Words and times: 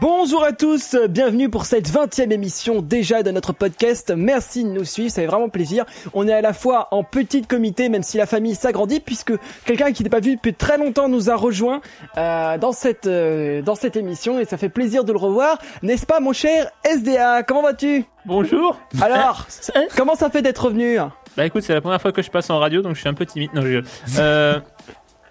Bonjour 0.00 0.44
à 0.44 0.52
tous, 0.52 0.94
bienvenue 1.10 1.48
pour 1.48 1.64
cette 1.64 1.88
20e 1.88 2.30
émission 2.30 2.82
déjà 2.82 3.24
de 3.24 3.32
notre 3.32 3.52
podcast. 3.52 4.12
Merci 4.16 4.62
de 4.62 4.68
nous 4.68 4.84
suivre, 4.84 5.10
ça 5.10 5.22
fait 5.22 5.26
vraiment 5.26 5.48
plaisir. 5.48 5.86
On 6.14 6.28
est 6.28 6.32
à 6.32 6.40
la 6.40 6.52
fois 6.52 6.86
en 6.92 7.02
petit 7.02 7.42
comité, 7.42 7.88
même 7.88 8.04
si 8.04 8.16
la 8.16 8.26
famille 8.26 8.54
s'agrandit, 8.54 9.00
puisque 9.00 9.32
quelqu'un 9.64 9.90
qui 9.90 10.04
n'est 10.04 10.08
pas 10.08 10.20
vu 10.20 10.36
depuis 10.36 10.54
très 10.54 10.78
longtemps 10.78 11.08
nous 11.08 11.30
a 11.30 11.34
rejoint 11.34 11.80
euh, 12.16 12.58
dans 12.58 12.70
cette 12.70 13.08
euh, 13.08 13.60
dans 13.60 13.74
cette 13.74 13.96
émission 13.96 14.38
et 14.38 14.44
ça 14.44 14.56
fait 14.56 14.68
plaisir 14.68 15.02
de 15.02 15.10
le 15.10 15.18
revoir, 15.18 15.58
n'est-ce 15.82 16.06
pas 16.06 16.20
mon 16.20 16.32
cher 16.32 16.70
SDA 16.84 17.42
Comment 17.42 17.62
vas-tu? 17.62 18.04
Bonjour. 18.24 18.78
Alors, 19.00 19.48
comment 19.96 20.14
ça 20.14 20.30
fait 20.30 20.42
d'être 20.42 20.66
revenu? 20.66 20.98
Bah 21.36 21.44
écoute, 21.44 21.64
c'est 21.64 21.74
la 21.74 21.80
première 21.80 22.00
fois 22.00 22.12
que 22.12 22.22
je 22.22 22.30
passe 22.30 22.50
en 22.50 22.60
radio, 22.60 22.82
donc 22.82 22.94
je 22.94 23.00
suis 23.00 23.08
un 23.08 23.14
peu 23.14 23.26
timide. 23.26 23.50
Non, 23.52 23.62
je... 23.62 23.80
Euh... 24.20 24.60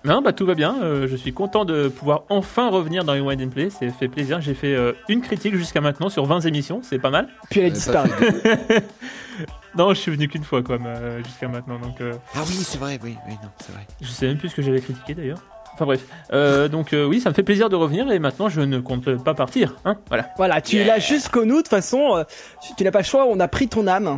Non, 0.07 0.21
bah 0.21 0.31
tout 0.33 0.45
va 0.45 0.55
bien. 0.55 0.75
Euh, 0.81 1.07
je 1.07 1.15
suis 1.15 1.33
content 1.33 1.65
de 1.65 1.89
pouvoir 1.89 2.23
enfin 2.29 2.69
revenir 2.69 3.03
dans 3.03 3.13
Rewind 3.13 3.41
and 3.41 3.49
Play. 3.49 3.69
C'est 3.69 3.89
fait 3.89 4.07
plaisir. 4.07 4.39
J'ai 4.41 4.53
fait 4.53 4.73
euh, 4.73 4.93
une 5.09 5.21
critique 5.21 5.55
jusqu'à 5.55 5.81
maintenant 5.81 6.09
sur 6.09 6.25
20 6.25 6.41
émissions. 6.45 6.79
C'est 6.81 6.97
pas 6.99 7.09
mal. 7.09 7.27
Puis 7.49 7.59
elle 7.59 7.67
a 7.67 7.69
disparu. 7.71 8.09
non, 9.77 9.89
je 9.89 9.99
suis 9.99 10.11
venu 10.11 10.27
qu'une 10.27 10.43
fois, 10.43 10.63
quoi, 10.63 10.77
euh, 10.85 11.21
jusqu'à 11.23 11.47
maintenant. 11.47 11.77
Donc, 11.79 11.99
euh, 12.01 12.13
Ah 12.35 12.39
oui, 12.47 12.53
c'est 12.53 12.77
vrai, 12.77 12.97
oui, 13.03 13.15
oui, 13.27 13.33
non, 13.43 13.49
c'est 13.59 13.71
vrai. 13.73 13.85
je 14.01 14.07
sais 14.07 14.27
même 14.27 14.37
plus 14.37 14.49
ce 14.49 14.55
que 14.55 14.61
j'avais 14.61 14.81
critiqué 14.81 15.13
d'ailleurs. 15.13 15.39
Enfin 15.73 15.85
bref. 15.85 16.05
Euh, 16.33 16.67
donc 16.69 16.93
euh, 16.93 17.05
oui, 17.05 17.19
ça 17.19 17.29
me 17.29 17.35
fait 17.35 17.43
plaisir 17.43 17.69
de 17.69 17.75
revenir 17.75 18.09
et 18.11 18.17
maintenant 18.17 18.49
je 18.49 18.61
ne 18.61 18.79
compte 18.79 19.15
pas 19.23 19.35
partir. 19.35 19.75
Hein 19.85 19.97
voilà. 20.07 20.29
Voilà, 20.37 20.59
tu 20.59 20.83
l'as 20.83 20.97
jusqu'au 20.97 21.45
nous, 21.45 21.57
de 21.57 21.61
toute 21.61 21.67
façon, 21.67 22.15
euh, 22.15 22.23
tu, 22.65 22.73
tu 22.75 22.83
n'as 22.83 22.89
pas 22.89 22.97
le 22.99 23.05
choix, 23.05 23.27
on 23.27 23.39
a 23.39 23.47
pris 23.47 23.67
ton 23.67 23.85
âme. 23.85 24.17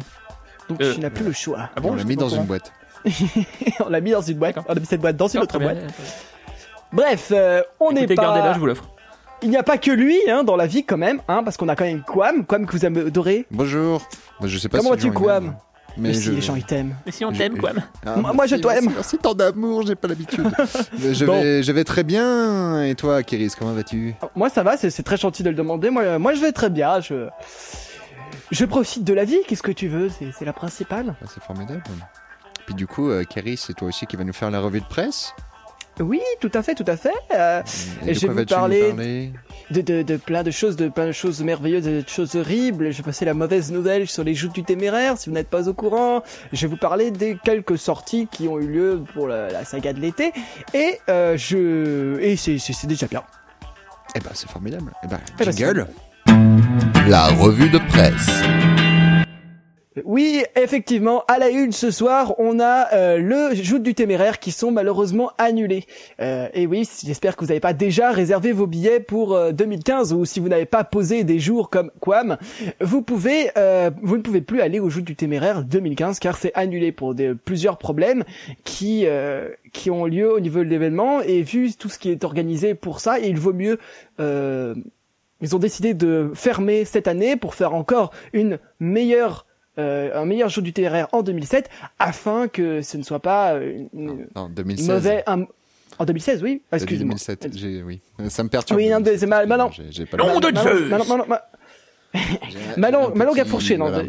Donc 0.70 0.82
Euh, 0.82 0.94
tu 0.94 1.02
n'as 1.02 1.10
plus 1.10 1.26
le 1.26 1.34
choix. 1.34 1.70
Ah 1.76 1.82
on 1.84 1.96
l'a 1.96 2.06
mis 2.06 2.16
dans 2.16 2.30
une 2.30 2.46
boîte. 2.46 2.72
on 3.86 3.90
l'a 3.90 4.02
mis 4.02 4.12
dans 4.12 4.22
une 4.22 4.38
boîte, 4.38 4.58
on 4.68 4.72
a 4.74 4.80
mis 4.80 4.86
cette 4.86 5.02
boîte 5.02 5.18
dans 5.18 5.28
une 5.28 5.34
courant. 5.42 5.44
autre 5.44 5.60
boîte. 5.60 5.78
bien. 5.78 5.88
Bref, 6.92 7.32
euh, 7.32 7.62
on 7.80 7.92
n'est 7.92 8.08
pas... 8.08 8.16
gardez-la, 8.16 8.54
je 8.54 8.60
vous 8.60 8.66
l'offre. 8.66 8.90
Il 9.42 9.50
n'y 9.50 9.58
a 9.58 9.64
pas 9.64 9.78
que 9.78 9.92
lui 9.92 10.18
hein, 10.30 10.44
dans 10.44 10.56
la 10.58 10.68
vie 10.68 10.84
quand 10.84 10.98
même, 10.98 11.22
hein, 11.28 11.44
parce 11.44 11.56
qu'on 11.56 11.70
a 11.70 11.76
quand 11.76 11.86
même 11.86 12.02
Quam, 12.04 12.46
Quam 12.46 12.66
que 12.66 12.72
vous 12.78 12.86
adorez. 12.86 13.46
Bonjour. 13.52 14.02
Bah, 14.42 14.48
je 14.48 14.58
sais 14.58 14.68
pas 14.70 14.80
Comment 14.80 14.92
si 14.98 15.08
vas-tu, 15.08 15.12
Quam 15.14 15.56
Mais 15.98 16.10
Mais 16.10 16.14
si 16.14 16.24
je... 16.24 16.32
les 16.34 16.42
gens 16.42 16.56
ils 16.56 16.66
t'aiment. 16.66 16.96
Mais 17.06 17.12
si 17.14 17.24
on 17.24 17.32
Je- 17.32 17.38
t'aime, 17.38 17.58
quoi. 17.58 17.72
Ah, 18.06 18.18
Moi- 18.18 18.34
moi, 18.34 18.48
je 18.48 18.58
t'aime. 18.58 18.90
Merci, 18.94 19.18
tant 19.18 19.34
d'amour, 19.34 19.86
j'ai 19.88 19.96
pas 19.96 20.08
l'habitude. 20.10 20.46
Je, 21.00 21.26
Bon. 21.26 21.42
vais, 21.42 21.64
je 21.64 21.72
vais 21.72 21.84
très 21.86 22.04
bien. 22.04 22.84
Et 22.84 22.96
toi, 22.96 23.24
Kéris, 23.24 23.54
comment 23.58 23.72
vas-tu? 23.74 24.14
Moi 24.36 24.50
ça 24.50 24.64
va, 24.64 24.76
c'est 24.76 25.04
très 25.04 25.16
gentil 25.18 25.44
de 25.44 25.50
le 25.52 25.56
demander. 25.56 25.90
Moi, 25.90 26.20
moi 26.20 26.34
je 26.34 26.42
vais 26.42 26.52
très 26.52 26.70
bien. 26.70 27.00
Je 27.00 27.28
je 28.52 28.66
profite 28.66 29.04
de 29.06 29.14
la 29.14 29.24
vie. 29.24 29.38
Qu'est-ce 29.48 29.64
que 29.64 29.72
tu 29.72 29.88
veux? 29.88 30.10
C'est 30.10 30.32
c'est 30.38 30.44
la 30.46 30.54
principale. 30.54 31.16
Ah, 31.22 31.26
C'est 31.34 31.42
formidable. 31.44 31.82
Puis 32.70 32.76
du 32.76 32.86
coup, 32.86 33.10
euh, 33.10 33.24
Kéris, 33.24 33.58
c'est 33.58 33.74
toi 33.74 33.88
aussi 33.88 34.06
qui 34.06 34.16
va 34.16 34.24
nous 34.24 34.32
faire 34.32 34.52
la 34.52 34.60
revue 34.60 34.80
de 34.80 34.86
presse. 34.86 35.34
Oui, 36.00 36.22
tout 36.40 36.52
à 36.54 36.62
fait, 36.62 36.76
tout 36.76 36.86
à 36.86 36.96
fait. 36.98 37.10
Euh, 37.34 37.64
Et, 38.06 38.14
je 38.14 38.28
vais 38.28 38.32
vous 38.32 38.46
parler- 38.46 38.90
parler? 38.90 39.34
de, 39.72 39.82
de, 39.82 40.02
de 40.04 40.18
plein 40.18 40.44
de 40.44 40.52
choses, 40.52 40.76
de 40.76 40.88
plein 40.88 41.08
de 41.08 41.12
choses 41.12 41.42
merveilleuses, 41.42 41.86
de 41.86 42.04
choses 42.08 42.36
horribles. 42.36 42.92
Je 42.92 42.98
vais 42.98 43.04
passer 43.04 43.26
la 43.26 43.34
mauvaise 43.34 43.72
nouvelle 43.72 44.08
sur 44.08 44.24
les 44.24 44.36
joutes 44.36 44.54
du 44.54 44.64
téméraire, 44.64 45.18
si 45.18 45.30
vous 45.32 45.34
n'êtes 45.36 45.50
pas 45.50 45.68
au 45.68 45.74
courant. 45.74 46.22
Je 46.54 46.62
vais 46.62 46.68
vous 46.68 46.78
parler 46.78 47.10
des 47.10 47.40
quelques 47.44 47.80
sorties 47.80 48.28
qui 48.32 48.48
ont 48.48 48.60
eu 48.60 48.68
lieu 48.68 49.02
pour 49.16 49.28
la, 49.28 49.50
la 49.50 49.66
saga 49.66 49.92
de 49.94 50.00
l'été. 50.00 50.32
Et 50.76 51.00
euh, 51.10 51.36
je 51.38 52.20
et 52.20 52.38
c'est 52.38 52.86
déjà 52.86 53.08
bien. 53.08 53.24
Eh 54.16 54.20
ben, 54.20 54.30
c'est 54.36 54.48
formidable. 54.50 54.94
Eh 55.04 55.08
ben, 55.08 55.20
Eh 55.40 55.44
ben, 55.44 55.52
jingle. 55.52 55.88
La 57.08 57.30
revue 57.30 57.72
de 57.72 57.80
presse. 57.80 58.30
Oui, 60.06 60.44
effectivement, 60.56 61.24
à 61.28 61.38
la 61.38 61.50
une 61.50 61.72
ce 61.72 61.92
soir, 61.92 62.36
on 62.38 62.60
a 62.60 62.94
euh, 62.94 63.18
le 63.18 63.56
joutes 63.56 63.84
du 63.84 63.94
téméraire 63.94 64.40
qui 64.40 64.52
sont 64.52 64.72
malheureusement 64.72 65.32
annulés. 65.38 65.86
Euh, 66.22 66.48
et 66.54 66.68
oui, 66.68 66.88
j'espère 67.04 67.36
que 67.36 67.42
vous 67.42 67.50
n'avez 67.50 67.60
pas 67.60 67.74
déjà 67.74 68.12
réservé 68.12 68.52
vos 68.52 68.68
billets 68.68 69.00
pour 69.00 69.34
euh, 69.34 69.52
2015 69.52 70.14
ou 70.14 70.26
si 70.26 70.40
vous 70.40 70.50
n'avez 70.50 70.66
pas 70.66 70.84
posé 70.84 71.24
des 71.24 71.40
jours 71.40 71.70
comme 71.70 71.92
Quam, 72.00 72.38
vous 72.82 73.02
pouvez, 73.02 73.52
euh, 73.58 73.92
vous 74.02 74.18
ne 74.18 74.22
pouvez 74.22 74.42
plus 74.42 74.62
aller 74.62 74.80
au 74.80 74.90
joutes 74.90 75.06
du 75.06 75.16
téméraire 75.16 75.64
2015 75.64 76.20
car 76.20 76.38
c'est 76.38 76.54
annulé 76.56 76.92
pour 76.92 77.16
plusieurs 77.46 77.78
problèmes 77.78 78.24
qui 78.64 79.06
euh, 79.06 79.50
qui 79.74 79.92
ont 79.92 80.06
lieu 80.06 80.32
au 80.32 80.40
niveau 80.40 80.60
de 80.60 80.70
l'événement 80.70 81.22
et 81.22 81.42
vu 81.42 81.74
tout 81.74 81.90
ce 81.90 82.00
qui 82.00 82.10
est 82.10 82.24
organisé 82.24 82.76
pour 82.76 83.00
ça, 83.00 83.20
il 83.20 83.38
vaut 83.38 83.54
mieux 83.54 83.80
euh, 84.20 84.76
ils 85.42 85.56
ont 85.56 85.60
décidé 85.60 85.94
de 85.94 86.32
fermer 86.34 86.86
cette 86.86 87.08
année 87.08 87.36
pour 87.36 87.56
faire 87.56 87.74
encore 87.74 88.12
une 88.34 88.60
meilleure 88.80 89.46
euh, 89.46 89.49
un 90.14 90.26
meilleur 90.26 90.50
jeu 90.50 90.62
du 90.62 90.74
téméraire 90.74 91.08
en 91.12 91.22
2007 91.24 91.70
afin 92.00 92.48
que 92.48 92.82
ce 92.82 92.98
ne 92.98 93.04
soit 93.04 93.20
pas 93.20 93.54
euh, 93.54 93.86
une, 93.94 94.28
Non, 94.36 94.50
2016. 94.50 94.88
mauvais 94.88 95.24
un- 95.28 95.46
en 95.98 96.06
2016 96.06 96.42
oui 96.44 96.56
dit 96.56 96.62
excuse-moi 96.72 97.16
2007. 97.16 97.50
J'ai, 97.56 97.84
oui. 97.84 98.00
Ça 98.30 98.44
me 98.44 98.50
perturbe. 98.50 98.80
Oui, 98.80 98.88
non, 98.90 99.00
mais 99.02 99.18
c'est 99.18 99.26
mal-. 99.28 99.48
J'ai, 99.72 99.84
j'ai 99.92 100.06
pas 100.06 100.18
Non, 100.18 100.40
le- 100.40 100.52
de 100.52 100.58
Zeus 100.58 100.90
Malon- 100.90 101.06
Malon- 101.06 101.26
Malon- 101.28 101.42
j'ai- 102.14 102.22
j'ai 102.52 102.80
Malon- 102.82 103.12
un 103.12 103.16
Malon 103.16 103.32
petit- 103.32 103.42
a 103.42 103.46
fourché, 103.46 103.78
non, 103.78 103.90
voilà. 103.90 104.04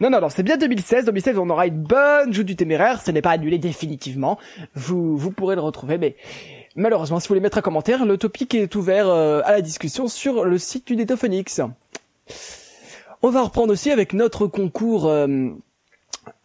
non 0.00 0.10
non 0.10 0.20
non 0.20 0.28
c'est 0.28 0.42
bien 0.42 0.56
2016 0.56 1.04
2016 1.04 1.38
on 1.38 1.48
aura 1.50 1.66
une 1.66 1.82
bonne 1.82 2.32
jeu 2.32 2.44
du 2.44 2.56
téméraire 2.56 3.00
ce 3.00 3.10
n'est 3.10 3.22
pas 3.22 3.30
annulé 3.30 3.58
définitivement 3.58 4.38
vous 4.74 5.16
vous 5.16 5.30
pourrez 5.30 5.54
le 5.54 5.60
retrouver 5.60 5.98
mais 5.98 6.16
malheureusement 6.76 7.20
si 7.20 7.28
vous 7.28 7.32
voulez 7.32 7.40
mettre 7.40 7.58
un 7.58 7.62
commentaire 7.62 8.04
le 8.06 8.16
topic 8.16 8.54
est 8.54 8.74
ouvert 8.74 9.08
euh, 9.08 9.40
à 9.44 9.52
la 9.52 9.60
discussion 9.60 10.08
sur 10.08 10.44
le 10.44 10.58
site 10.58 10.86
du 10.86 10.96
Netophonix 10.96 11.60
on 13.22 13.30
va 13.30 13.42
reprendre 13.42 13.72
aussi 13.72 13.90
avec 13.90 14.12
notre 14.12 14.46
concours 14.46 15.06
euh, 15.06 15.26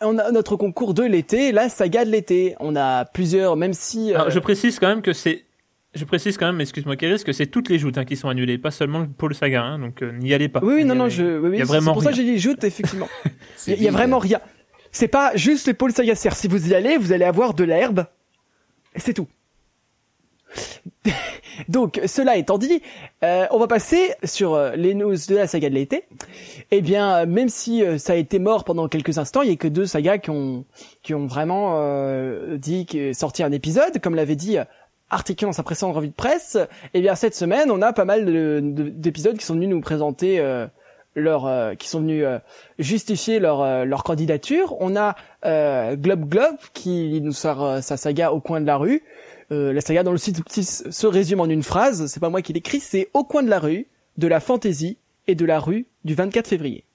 on 0.02 0.18
a 0.18 0.32
notre 0.32 0.56
concours 0.56 0.94
de 0.94 1.04
l'été, 1.04 1.52
la 1.52 1.68
saga 1.70 2.06
de 2.06 2.10
l'été. 2.10 2.56
On 2.60 2.76
a 2.76 3.04
plusieurs, 3.06 3.56
même 3.58 3.74
si 3.74 4.12
euh, 4.14 4.16
Alors, 4.16 4.30
je 4.30 4.40
précise 4.40 4.80
quand 4.80 4.88
même 4.88 5.02
que 5.02 5.14
c'est. 5.14 5.44
Je 5.94 6.06
précise 6.06 6.38
quand 6.38 6.48
même, 6.48 6.60
excuse-moi 6.62 6.96
Kéris, 6.96 7.24
que 7.24 7.34
c'est 7.34 7.46
toutes 7.46 7.70
les 7.70 7.78
joutes 7.78 7.98
hein, 8.00 8.06
qui 8.06 8.16
sont 8.16 8.28
annulées, 8.28 8.58
pas 8.58 8.72
seulement 8.72 9.00
le 9.00 9.08
pôle 9.08 9.36
saga, 9.36 9.62
hein, 9.62 9.78
donc 9.80 10.02
euh, 10.02 10.12
n'y 10.18 10.34
allez 10.34 10.50
pas. 10.50 10.60
oui, 10.64 10.76
oui, 10.76 10.86
non, 10.86 10.96
non, 10.96 11.04
allez- 11.04 11.14
je, 11.14 11.38
oui, 11.40 11.50
oui, 11.50 11.58
y 11.58 11.62
a 11.62 11.66
c'est 11.66 11.68
vraiment 11.68 11.94
pour 11.94 12.02
ça 12.02 12.10
que 12.10 12.16
j'ai 12.16 12.24
dit 12.24 12.40
joute, 12.40 12.64
effectivement. 12.64 13.08
Il 13.68 13.74
y, 13.74 13.76
a- 13.76 13.76
y 13.76 13.80
a 13.80 13.90
vide. 13.90 13.92
vraiment 13.92 14.18
rien. 14.18 14.40
C'est 14.92 15.08
pas 15.08 15.36
juste 15.36 15.68
les 15.68 15.74
pôles 15.76 15.92
saga 15.92 16.16
serre. 16.16 16.36
Si 16.36 16.48
vous 16.48 16.70
y 16.70 16.74
allez, 16.74 16.98
vous 16.98 17.12
allez 17.12 17.26
avoir 17.26 17.54
de 17.54 17.64
l'herbe. 17.64 18.06
Et 18.96 19.00
c'est 19.00 19.14
tout. 19.14 19.28
Donc, 21.70 22.02
cela 22.08 22.38
étant 22.38 22.58
dit, 22.58 22.82
euh, 23.24 23.46
on 23.52 23.60
va 23.60 23.68
passer 23.68 24.14
sur 24.24 24.54
euh, 24.54 24.72
les 24.76 24.94
news 24.96 25.16
de 25.28 25.36
la 25.36 25.48
saga 25.48 25.70
de 25.70 25.76
l'été. 25.76 26.06
Eh 26.72 26.82
bien, 26.82 27.18
euh, 27.18 27.26
même 27.26 27.50
si 27.50 27.84
euh, 27.84 27.98
ça 27.98 28.14
a 28.14 28.16
été 28.16 28.40
mort 28.40 28.64
pendant 28.64 28.88
quelques 28.88 29.18
instants, 29.18 29.42
il 29.42 29.50
y 29.50 29.54
a 29.54 29.56
que 29.56 29.68
deux 29.68 29.86
sagas 29.86 30.18
qui 30.18 30.30
ont 30.30 30.66
qui 31.04 31.14
ont 31.14 31.28
vraiment 31.28 31.74
euh, 31.78 32.58
dit 32.58 32.88
sorti 33.14 33.44
un 33.44 33.52
épisode, 33.52 34.00
comme 34.02 34.16
l'avait 34.16 34.36
dit 34.36 34.58
Article 35.10 35.46
dans 35.46 35.52
sa 35.52 35.64
précédente 35.64 35.96
revue 35.96 36.08
de 36.08 36.14
presse. 36.14 36.58
Eh 36.94 37.02
bien, 37.02 37.14
cette 37.16 37.36
semaine, 37.36 37.70
on 37.70 37.82
a 37.82 37.94
pas 37.94 38.06
mal 38.06 38.26
de- 38.26 38.60
de- 38.64 38.90
d'épisodes 38.90 39.38
qui 39.38 39.46
sont 39.46 39.54
venus 39.54 39.70
nous 39.70 39.82
présenter 39.82 40.40
euh, 40.40 40.66
leur, 41.16 41.46
euh, 41.46 41.76
qui 41.76 41.88
sont 41.88 42.00
venus 42.00 42.24
euh, 42.26 42.40
justifier 42.80 43.38
leur 43.40 43.62
euh, 43.62 43.86
leur 43.86 44.04
candidature. 44.04 44.76
On 44.80 44.96
a 44.96 45.16
Globe 45.96 46.30
Globe 46.30 46.56
qui 46.74 47.20
nous 47.22 47.34
sort 47.34 47.84
sa 47.84 47.98
saga 47.98 48.32
au 48.32 48.40
coin 48.40 48.62
de 48.62 48.66
la 48.66 48.78
rue. 48.78 49.04
Euh, 49.54 49.72
la 49.72 49.82
saga 49.82 50.04
dont 50.04 50.12
le 50.12 50.18
site 50.18 50.42
se 50.50 51.08
résume 51.08 51.40
en 51.40 51.46
une 51.46 51.64
phrase, 51.64 52.08
c'est 52.08 52.20
pas 52.20 52.30
moi 52.30 52.42
qui 52.42 52.54
l'écris, 52.54 52.80
c'est 52.80 53.10
au 53.14 53.24
coin 53.24 53.44
de 53.44 53.50
la 53.50 53.60
rue, 53.60 53.88
de 54.18 54.28
la 54.28 54.40
fantaisie 54.40 54.98
et 55.28 55.36
de 55.36 55.46
la 55.46 55.60
rue 55.60 55.86
du 56.04 56.16
24 56.16 56.48
février. 56.48 56.86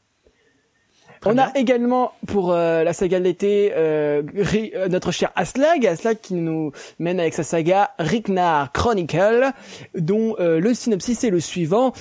On 1.24 1.32
bien. 1.34 1.50
a 1.54 1.58
également 1.58 2.12
pour 2.26 2.52
euh, 2.52 2.82
la 2.84 2.92
saga 2.92 3.18
de 3.18 3.24
l'été 3.24 3.72
euh, 3.74 4.22
euh, 4.54 4.88
notre 4.88 5.10
cher 5.12 5.32
Aslag, 5.36 5.86
Aslag 5.86 6.18
qui 6.20 6.34
nous 6.34 6.72
mène 6.98 7.18
avec 7.20 7.32
sa 7.34 7.42
saga 7.42 7.90
Riknar 7.98 8.72
Chronicle, 8.72 9.52
dont 9.96 10.36
euh, 10.38 10.60
le 10.60 10.74
synopsis 10.74 11.24
est 11.24 11.30
le 11.30 11.40
suivant. 11.40 11.92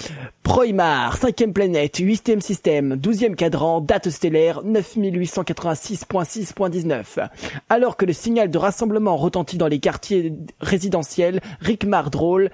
Proimar, 0.44 1.18
cinquième 1.18 1.52
planète, 1.52 1.98
huitième 1.98 2.42
système, 2.42 2.96
douzième 2.96 3.36
cadran, 3.36 3.82
date 3.82 4.10
stellaire 4.10 4.64
9886.6.19. 4.64 7.28
Alors 7.70 7.98
que 7.98 8.06
le 8.06 8.14
signal 8.14 8.50
de 8.50 8.58
rassemblement 8.58 9.18
retentit 9.18 9.58
dans 9.58 9.68
les 9.68 9.80
quartiers 9.80 10.34
résidentiels, 10.62 11.42
Rikmar 11.60 12.10
Drôle 12.12 12.50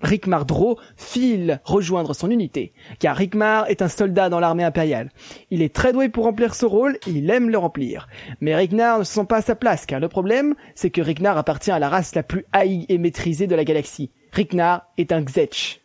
Rickmar 0.00 0.46
Dro 0.46 0.78
file 0.96 1.60
rejoindre 1.64 2.14
son 2.14 2.30
unité, 2.30 2.72
car 2.98 3.16
Rickmar 3.16 3.68
est 3.68 3.82
un 3.82 3.88
soldat 3.88 4.28
dans 4.28 4.40
l'armée 4.40 4.64
impériale. 4.64 5.10
Il 5.50 5.62
est 5.62 5.74
très 5.74 5.92
doué 5.92 6.08
pour 6.08 6.24
remplir 6.24 6.54
ce 6.54 6.66
rôle 6.66 6.98
il 7.06 7.30
aime 7.30 7.50
le 7.50 7.58
remplir. 7.58 8.08
Mais 8.40 8.54
Ricknar 8.54 9.00
ne 9.00 9.04
se 9.04 9.12
sent 9.12 9.24
pas 9.24 9.38
à 9.38 9.42
sa 9.42 9.54
place, 9.54 9.86
car 9.86 10.00
le 10.00 10.08
problème, 10.08 10.54
c'est 10.74 10.90
que 10.90 11.00
Ricknar 11.00 11.36
appartient 11.36 11.70
à 11.70 11.78
la 11.78 11.88
race 11.88 12.14
la 12.14 12.22
plus 12.22 12.44
haïe 12.52 12.86
et 12.88 12.98
maîtrisée 12.98 13.46
de 13.46 13.54
la 13.54 13.64
galaxie. 13.64 14.10
Ricknar 14.32 14.86
est 14.96 15.12
un 15.12 15.22
Xetch. 15.22 15.80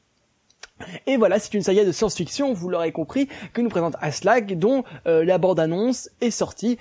Et 1.07 1.17
voilà, 1.17 1.39
c'est 1.39 1.53
une 1.53 1.61
saga 1.61 1.85
de 1.85 1.91
science-fiction, 1.91 2.53
vous 2.53 2.69
l'aurez 2.69 2.91
compris, 2.91 3.29
que 3.53 3.61
nous 3.61 3.69
présente 3.69 3.95
Aslag, 4.01 4.57
dont 4.57 4.83
euh, 5.07 5.23
la 5.23 5.37
bande-annonce 5.37 6.09
est 6.19 6.31
sortie. 6.31 6.77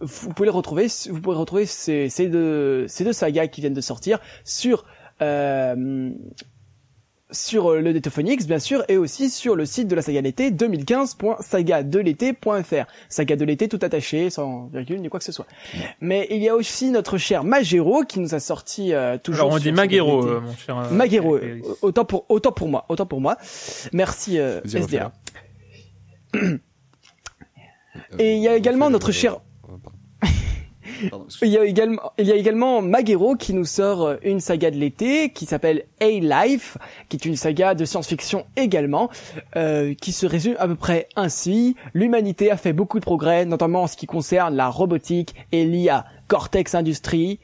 Vous 0.00 0.32
pouvez 0.34 0.48
retrouver, 0.48 0.88
vous 1.08 1.66
ces, 1.66 2.28
deux, 2.28 2.88
sagas 2.88 3.46
qui 3.46 3.60
viennent 3.60 3.74
de 3.74 3.80
sortir 3.80 4.18
sur 4.44 4.84
sur 7.30 7.72
euh, 7.72 7.80
le 7.80 7.92
Netophonix, 7.92 8.46
bien 8.46 8.58
sûr, 8.60 8.84
et 8.88 8.96
aussi 8.96 9.28
sur 9.30 9.56
le 9.56 9.66
site 9.66 9.88
de 9.88 9.94
la 9.96 10.02
saga 10.02 10.20
de 10.20 10.26
l'été 10.26 10.50
2015.sagadelete.fr. 10.52 12.84
Saga 13.08 13.34
de 13.36 13.44
l'été 13.44 13.68
tout 13.68 13.78
attaché, 13.82 14.30
sans 14.30 14.66
virgule 14.66 15.00
ni 15.00 15.08
quoi 15.08 15.18
que 15.18 15.24
ce 15.24 15.32
soit. 15.32 15.46
Mais 16.00 16.28
il 16.30 16.40
y 16.42 16.48
a 16.48 16.54
aussi 16.54 16.90
notre 16.90 17.18
cher 17.18 17.42
Magero 17.42 18.04
qui 18.04 18.20
nous 18.20 18.34
a 18.34 18.40
sorti 18.40 18.92
euh, 18.92 19.18
toujours. 19.18 19.46
Alors 19.46 19.54
on 19.54 19.58
sur 19.58 19.62
dit 19.64 19.70
l'été. 19.70 19.76
euh, 20.28 20.40
mon 20.40 20.54
cher. 20.54 20.76
euh, 20.76 20.90
euh, 21.34 21.60
autant 21.82 22.04
pour 22.04 22.24
autant 22.28 22.52
pour 22.52 22.68
moi, 22.68 22.84
autant 22.88 23.06
pour 23.06 23.20
moi. 23.20 23.36
Merci 23.92 24.38
euh, 24.38 24.60
SDA. 24.64 25.10
Et 28.18 28.34
il 28.36 28.42
y 28.42 28.48
a 28.48 28.52
Euh, 28.52 28.56
également 28.56 28.90
notre 28.90 29.12
cher-. 29.12 29.40
Pardon, 31.10 31.26
Il 31.42 31.48
y 31.48 31.58
a 31.58 31.64
également 31.64 32.00
il 32.18 32.26
y 32.26 32.32
a 32.32 32.36
également 32.36 32.82
Maguero 32.82 33.36
qui 33.36 33.54
nous 33.54 33.64
sort 33.64 34.02
euh, 34.02 34.16
une 34.22 34.40
saga 34.40 34.70
de 34.70 34.76
l'été 34.76 35.30
qui 35.30 35.46
s'appelle 35.46 35.84
A-Life, 36.00 36.78
qui 37.08 37.16
est 37.16 37.24
une 37.24 37.36
saga 37.36 37.74
de 37.74 37.84
science-fiction 37.84 38.46
également, 38.56 39.10
euh, 39.56 39.94
qui 39.94 40.12
se 40.12 40.26
résume 40.26 40.56
à 40.58 40.66
peu 40.66 40.76
près 40.76 41.08
ainsi. 41.16 41.76
L'humanité 41.92 42.50
a 42.50 42.56
fait 42.56 42.72
beaucoup 42.72 42.98
de 42.98 43.04
progrès, 43.04 43.44
notamment 43.44 43.82
en 43.82 43.86
ce 43.86 43.96
qui 43.96 44.06
concerne 44.06 44.54
la 44.54 44.68
robotique 44.68 45.34
et 45.52 45.64
l'IA. 45.64 46.04
Cortex 46.28 46.74
Industries, 46.74 47.38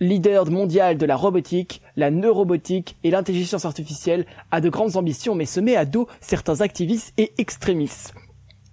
leader 0.00 0.50
mondial 0.50 0.98
de 0.98 1.06
la 1.06 1.16
robotique, 1.16 1.82
la 1.96 2.10
neurobotique 2.10 2.96
et 3.04 3.10
l'intelligence 3.10 3.64
artificielle, 3.64 4.26
a 4.50 4.60
de 4.60 4.68
grandes 4.68 4.96
ambitions 4.96 5.34
mais 5.34 5.46
se 5.46 5.60
met 5.60 5.76
à 5.76 5.84
dos 5.84 6.08
certains 6.20 6.60
activistes 6.60 7.12
et 7.18 7.32
extrémistes. 7.38 8.14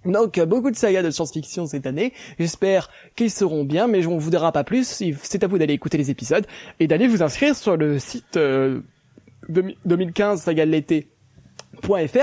Donc 0.04 0.38
euh, 0.38 0.46
beaucoup 0.46 0.70
de 0.70 0.76
sagas 0.76 1.02
de 1.02 1.10
science-fiction 1.10 1.66
cette 1.66 1.86
année. 1.86 2.12
J'espère 2.38 2.90
qu'ils 3.16 3.30
seront 3.30 3.64
bien, 3.64 3.86
mais 3.86 4.02
ne 4.16 4.20
vous 4.20 4.30
dira 4.30 4.52
pas 4.52 4.64
plus. 4.64 5.02
C'est 5.22 5.44
à 5.44 5.46
vous 5.46 5.58
d'aller 5.58 5.74
écouter 5.74 5.98
les 5.98 6.10
épisodes 6.10 6.46
et 6.80 6.86
d'aller 6.86 7.06
vous 7.06 7.22
inscrire 7.22 7.56
sur 7.56 7.76
le 7.76 7.98
site 7.98 8.36
euh, 8.36 8.80
2000 9.48 9.76
2015 9.84 10.42
saga 10.42 10.66
de 10.66 10.70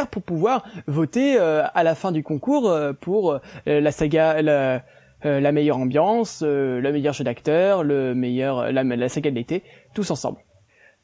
pour 0.08 0.24
pouvoir 0.24 0.66
voter 0.88 1.40
euh, 1.40 1.64
à 1.74 1.84
la 1.84 1.94
fin 1.96 2.12
du 2.12 2.24
concours 2.24 2.70
euh, 2.70 2.94
pour 2.94 3.40
la 3.66 3.92
saga 3.92 4.42
la, 4.42 5.52
meilleure 5.52 5.78
ambiance, 5.78 6.42
le 6.42 6.82
meilleur 6.92 7.14
jeu 7.14 7.24
d'acteur, 7.24 7.84
le 7.84 8.16
meilleur 8.16 8.72
la, 8.72 8.84
la 8.84 9.10
saga 9.10 9.30
de 9.30 9.36
l'été, 9.36 9.64
tous 9.94 10.10
ensemble. 10.10 10.40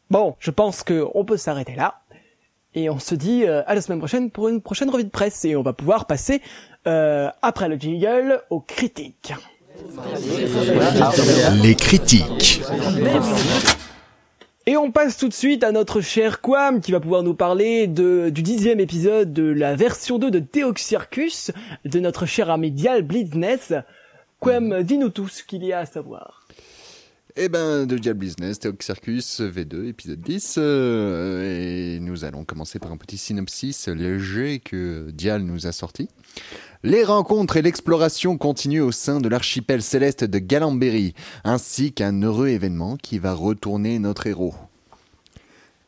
Bon, 0.09 0.35
je 0.39 0.51
pense 0.51 0.83
que 0.83 1.05
on 1.13 1.25
peut 1.25 1.37
s'arrêter 1.37 1.75
là. 1.75 2.01
Et 2.77 2.91
on 2.91 2.99
se 2.99 3.15
dit 3.15 3.43
euh, 3.43 3.63
à 3.65 3.73
la 3.73 3.81
semaine 3.81 3.97
prochaine 3.97 4.29
pour 4.29 4.49
une 4.49 4.61
prochaine 4.61 4.91
revue 4.91 5.03
de 5.03 5.09
presse. 5.09 5.43
Et 5.45 5.55
on 5.55 5.63
va 5.63 5.73
pouvoir 5.73 6.05
passer, 6.05 6.43
euh, 6.85 7.27
après 7.41 7.69
le 7.69 7.75
jingle, 7.75 8.43
aux 8.51 8.59
critiques. 8.59 9.33
Les 11.63 11.73
critiques. 11.73 12.61
Et 14.67 14.77
on 14.77 14.91
passe 14.91 15.17
tout 15.17 15.27
de 15.27 15.33
suite 15.33 15.63
à 15.63 15.71
notre 15.71 16.01
cher 16.01 16.39
Quam 16.39 16.79
qui 16.79 16.91
va 16.91 16.99
pouvoir 16.99 17.23
nous 17.23 17.33
parler 17.33 17.87
de, 17.87 18.29
du 18.29 18.43
dixième 18.43 18.79
épisode 18.79 19.33
de 19.33 19.49
la 19.49 19.75
version 19.75 20.19
2 20.19 20.29
de 20.29 20.37
Deoxyrcus 20.37 21.49
de 21.83 21.99
notre 21.99 22.27
cher 22.27 22.51
ami 22.51 22.69
Dial 22.69 23.01
Blitzness. 23.01 23.73
Quam, 24.39 24.83
dis-nous 24.83 25.09
tout 25.09 25.27
ce 25.27 25.41
qu'il 25.41 25.63
y 25.63 25.73
a 25.73 25.79
à 25.79 25.85
savoir. 25.87 26.46
Eh 27.39 27.49
ben, 27.49 27.85
de 27.85 27.99
Dial 27.99 28.15
Business, 28.15 28.57
Théoc 28.57 28.81
Circus, 28.81 29.41
V2, 29.41 29.87
épisode 29.87 30.19
10. 30.21 30.55
euh, 30.57 31.95
et 31.95 31.99
nous 31.99 32.25
allons 32.25 32.43
commencer 32.43 32.79
par 32.79 32.91
un 32.91 32.97
petit 32.97 33.19
synopsis 33.19 33.87
léger 33.89 34.57
que 34.57 35.11
Dial 35.11 35.43
nous 35.43 35.67
a 35.67 35.71
sorti. 35.71 36.09
Les 36.81 37.03
rencontres 37.03 37.57
et 37.57 37.61
l'exploration 37.61 38.39
continuent 38.39 38.81
au 38.81 38.91
sein 38.91 39.19
de 39.21 39.29
l'archipel 39.29 39.83
céleste 39.83 40.23
de 40.23 40.39
Galamberry, 40.39 41.13
ainsi 41.43 41.93
qu'un 41.93 42.23
heureux 42.23 42.47
événement 42.47 42.97
qui 42.97 43.19
va 43.19 43.33
retourner 43.33 43.99
notre 43.99 44.25
héros. 44.25 44.55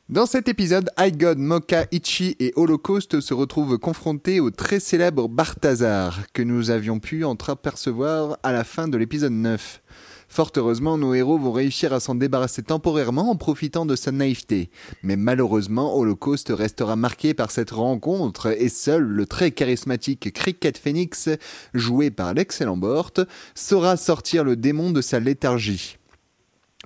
Dans 0.09 0.25
cet 0.25 0.47
épisode, 0.47 0.89
High 0.99 1.17
God, 1.17 1.37
Mocha, 1.39 1.85
Ichi 1.91 2.35
et 2.39 2.51
Holocaust 2.55 3.19
se 3.19 3.33
retrouvent 3.33 3.77
confrontés 3.77 4.39
au 4.39 4.51
très 4.51 4.79
célèbre 4.79 5.27
Barthazar, 5.27 6.21
que 6.33 6.43
nous 6.43 6.69
avions 6.71 6.99
pu 6.99 7.23
entreapercevoir 7.23 8.37
à 8.43 8.51
la 8.51 8.63
fin 8.63 8.87
de 8.87 8.97
l'épisode 8.97 9.33
9. 9.33 9.81
Fort 10.29 10.51
heureusement, 10.55 10.97
nos 10.97 11.15
héros 11.15 11.39
vont 11.39 11.51
réussir 11.51 11.91
à 11.91 11.99
s'en 11.99 12.13
débarrasser 12.13 12.61
temporairement 12.61 13.31
en 13.31 13.35
profitant 13.35 13.87
de 13.87 13.95
sa 13.95 14.11
naïveté. 14.11 14.69
Mais 15.01 15.15
malheureusement, 15.15 15.97
Holocaust 15.97 16.53
restera 16.55 16.95
marqué 16.95 17.33
par 17.33 17.49
cette 17.49 17.71
rencontre 17.71 18.47
et 18.47 18.69
seul 18.69 19.03
le 19.03 19.25
très 19.25 19.49
charismatique 19.49 20.31
Cricket 20.31 20.77
Phoenix, 20.77 21.29
joué 21.73 22.11
par 22.11 22.35
l'excellent 22.35 22.77
Bort, 22.77 23.13
saura 23.55 23.97
sortir 23.97 24.43
le 24.43 24.55
démon 24.55 24.91
de 24.91 25.01
sa 25.01 25.19
léthargie. 25.19 25.97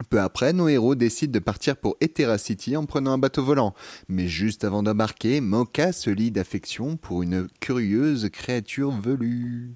Peu 0.10 0.20
après, 0.20 0.54
nos 0.54 0.70
héros 0.70 0.96
décident 0.96 1.34
de 1.34 1.40
partir 1.40 1.76
pour 1.76 1.98
Ethera 2.02 2.38
City 2.38 2.76
en 2.78 2.86
prenant 2.86 3.12
un 3.12 3.18
bateau 3.20 3.44
volant. 3.44 3.76
Mais 4.08 4.28
juste 4.28 4.64
avant 4.64 4.82
d'embarquer, 4.82 5.40
Mocha 5.40 5.92
se 5.92 6.10
lie 6.10 6.32
d'affection 6.32 6.98
pour 6.98 7.22
une 7.22 7.48
curieuse 7.60 8.30
créature 8.32 8.92
velue. 8.92 9.76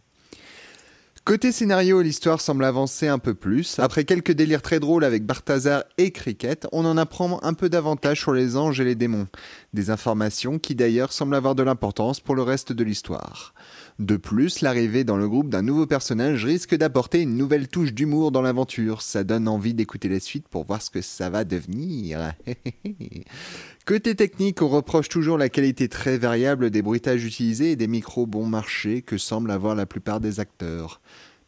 Côté 1.27 1.51
scénario, 1.51 2.01
l'histoire 2.01 2.39
semble 2.39 2.63
avancer 2.63 3.05
un 3.09 3.19
peu 3.19 3.33
plus. 3.33 3.79
Après 3.79 4.05
quelques 4.05 4.31
délires 4.31 4.61
très 4.61 4.79
drôles 4.79 5.03
avec 5.03 5.25
Barthazar 5.25 5.83
et 5.97 6.11
Cricket, 6.11 6.65
on 6.71 6.85
en 6.85 6.95
apprend 6.95 7.43
un 7.43 7.53
peu 7.53 7.67
davantage 7.67 8.21
sur 8.21 8.31
les 8.31 8.55
anges 8.55 8.79
et 8.79 8.85
les 8.85 8.95
démons. 8.95 9.27
Des 9.73 9.89
informations 9.89 10.57
qui 10.57 10.73
d'ailleurs 10.73 11.11
semblent 11.11 11.35
avoir 11.35 11.53
de 11.53 11.63
l'importance 11.63 12.21
pour 12.21 12.33
le 12.33 12.43
reste 12.43 12.71
de 12.71 12.81
l'histoire. 12.81 13.53
De 13.99 14.15
plus, 14.15 14.61
l'arrivée 14.61 15.03
dans 15.03 15.17
le 15.17 15.27
groupe 15.27 15.49
d'un 15.49 15.63
nouveau 15.63 15.85
personnage 15.85 16.45
risque 16.45 16.75
d'apporter 16.75 17.23
une 17.23 17.35
nouvelle 17.35 17.67
touche 17.67 17.93
d'humour 17.93 18.31
dans 18.31 18.41
l'aventure. 18.41 19.01
Ça 19.01 19.25
donne 19.25 19.49
envie 19.49 19.73
d'écouter 19.73 20.07
la 20.07 20.21
suite 20.21 20.47
pour 20.47 20.63
voir 20.63 20.81
ce 20.81 20.89
que 20.89 21.01
ça 21.01 21.29
va 21.29 21.43
devenir. 21.43 22.31
Côté 23.87 24.15
technique, 24.15 24.61
on 24.61 24.67
reproche 24.67 25.07
toujours 25.07 25.37
la 25.37 25.47
qualité 25.47 25.87
très 25.87 26.17
variable 26.17 26.71
des 26.71 26.81
bruitages 26.81 27.23
utilisés 27.23 27.71
et 27.71 27.75
des 27.77 27.87
micros 27.87 28.27
bon 28.27 28.45
marché 28.45 29.01
que 29.01 29.17
semblent 29.17 29.49
avoir 29.49 29.75
la 29.75 29.85
plupart 29.85 30.19
des 30.19 30.41
acteurs. 30.41 30.99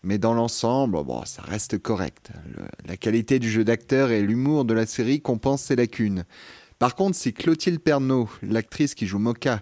Mais 0.03 0.19
dans 0.19 0.33
l'ensemble, 0.33 1.03
bon, 1.03 1.25
ça 1.25 1.41
reste 1.41 1.79
correct. 1.79 2.31
La 2.85 2.95
qualité 2.95 3.39
du 3.39 3.51
jeu 3.51 3.65
d'acteur 3.65 4.11
et 4.11 4.21
l'humour 4.21 4.63
de 4.63 4.73
la 4.73 4.85
série 4.85 5.19
compensent 5.19 5.65
ces 5.65 5.75
lacunes. 5.75 6.23
Par 6.79 6.95
contre, 6.95 7.17
si 7.17 7.33
Clotilde 7.33 7.81
Pernaud, 7.81 8.29
l'actrice 8.41 8.95
qui 8.95 9.05
joue 9.05 9.19
Mocha, 9.19 9.61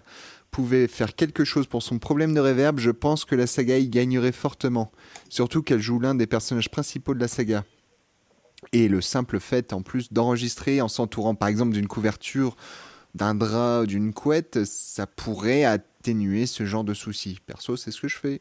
pouvait 0.52 0.86
faire 0.86 1.16
quelque 1.16 1.44
chose 1.44 1.66
pour 1.66 1.82
son 1.82 1.98
problème 1.98 2.32
de 2.32 2.38
réverb, 2.38 2.78
je 2.78 2.92
pense 2.92 3.24
que 3.24 3.34
la 3.34 3.48
saga 3.48 3.76
y 3.76 3.88
gagnerait 3.88 4.30
fortement. 4.30 4.92
Surtout 5.30 5.64
qu'elle 5.64 5.82
joue 5.82 5.98
l'un 5.98 6.14
des 6.14 6.28
personnages 6.28 6.70
principaux 6.70 7.14
de 7.14 7.20
la 7.20 7.26
saga. 7.26 7.64
Et 8.72 8.88
le 8.88 9.00
simple 9.00 9.40
fait, 9.40 9.72
en 9.72 9.82
plus, 9.82 10.12
d'enregistrer 10.12 10.80
en 10.80 10.88
s'entourant 10.88 11.34
par 11.34 11.48
exemple 11.48 11.72
d'une 11.72 11.88
couverture, 11.88 12.56
d'un 13.14 13.34
drap, 13.34 13.86
d'une 13.86 14.12
couette, 14.12 14.64
ça 14.64 15.06
pourrait 15.06 15.64
atténuer 15.64 16.46
ce 16.46 16.64
genre 16.64 16.84
de 16.84 16.94
soucis. 16.94 17.38
Perso, 17.46 17.76
c'est 17.76 17.90
ce 17.90 18.02
que 18.02 18.08
je 18.08 18.16
fais. 18.16 18.40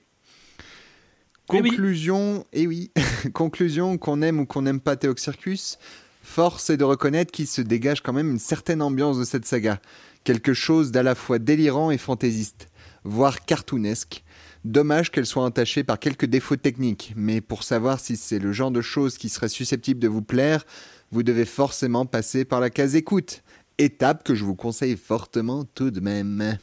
Eh 1.54 1.62
oui. 1.62 1.70
Conclusion, 1.70 2.46
et 2.52 2.68
oui, 2.68 2.92
conclusion, 3.34 3.98
qu'on 3.98 4.22
aime 4.22 4.42
ou 4.42 4.46
qu'on 4.46 4.64
n'aime 4.64 4.82
pas 4.82 4.98
Théox 4.98 5.24
Circus, 5.24 5.78
force 6.22 6.70
est 6.70 6.78
de 6.78 6.84
reconnaître 6.84 7.32
qu'il 7.32 7.48
se 7.48 7.62
dégage 7.62 8.02
quand 8.02 8.14
même 8.14 8.30
une 8.30 8.40
certaine 8.40 8.82
ambiance 8.82 9.18
de 9.18 9.24
cette 9.24 9.46
saga. 9.46 9.80
Quelque 10.26 10.54
chose 10.54 10.92
d'à 10.92 11.04
la 11.04 11.16
fois 11.16 11.40
délirant 11.40 11.90
et 11.90 11.98
fantaisiste, 11.98 12.68
voire 13.06 13.46
cartoonesque. 13.46 14.26
Dommage 14.72 15.12
qu'elle 15.12 15.26
soit 15.26 15.44
entachée 15.44 15.86
par 15.86 15.98
quelques 15.98 16.26
défauts 16.26 16.58
techniques, 16.58 17.14
mais 17.16 17.40
pour 17.40 17.64
savoir 17.64 18.02
si 18.02 18.18
c'est 18.18 18.38
le 18.38 18.52
genre 18.52 18.70
de 18.72 18.82
choses 18.82 19.18
qui 19.18 19.30
serait 19.30 19.48
susceptible 19.48 20.00
de 20.02 20.10
vous 20.10 20.22
plaire, 20.22 20.66
vous 21.12 21.24
devez 21.24 21.46
forcément 21.46 22.06
passer 22.06 22.44
par 22.44 22.60
la 22.60 22.70
case 22.70 22.94
écoute. 22.96 23.44
Étape 23.78 24.26
que 24.26 24.36
je 24.36 24.44
vous 24.44 24.56
conseille 24.56 24.98
fortement 24.98 25.64
tout 25.64 25.90
de 25.90 26.02
même. 26.02 26.58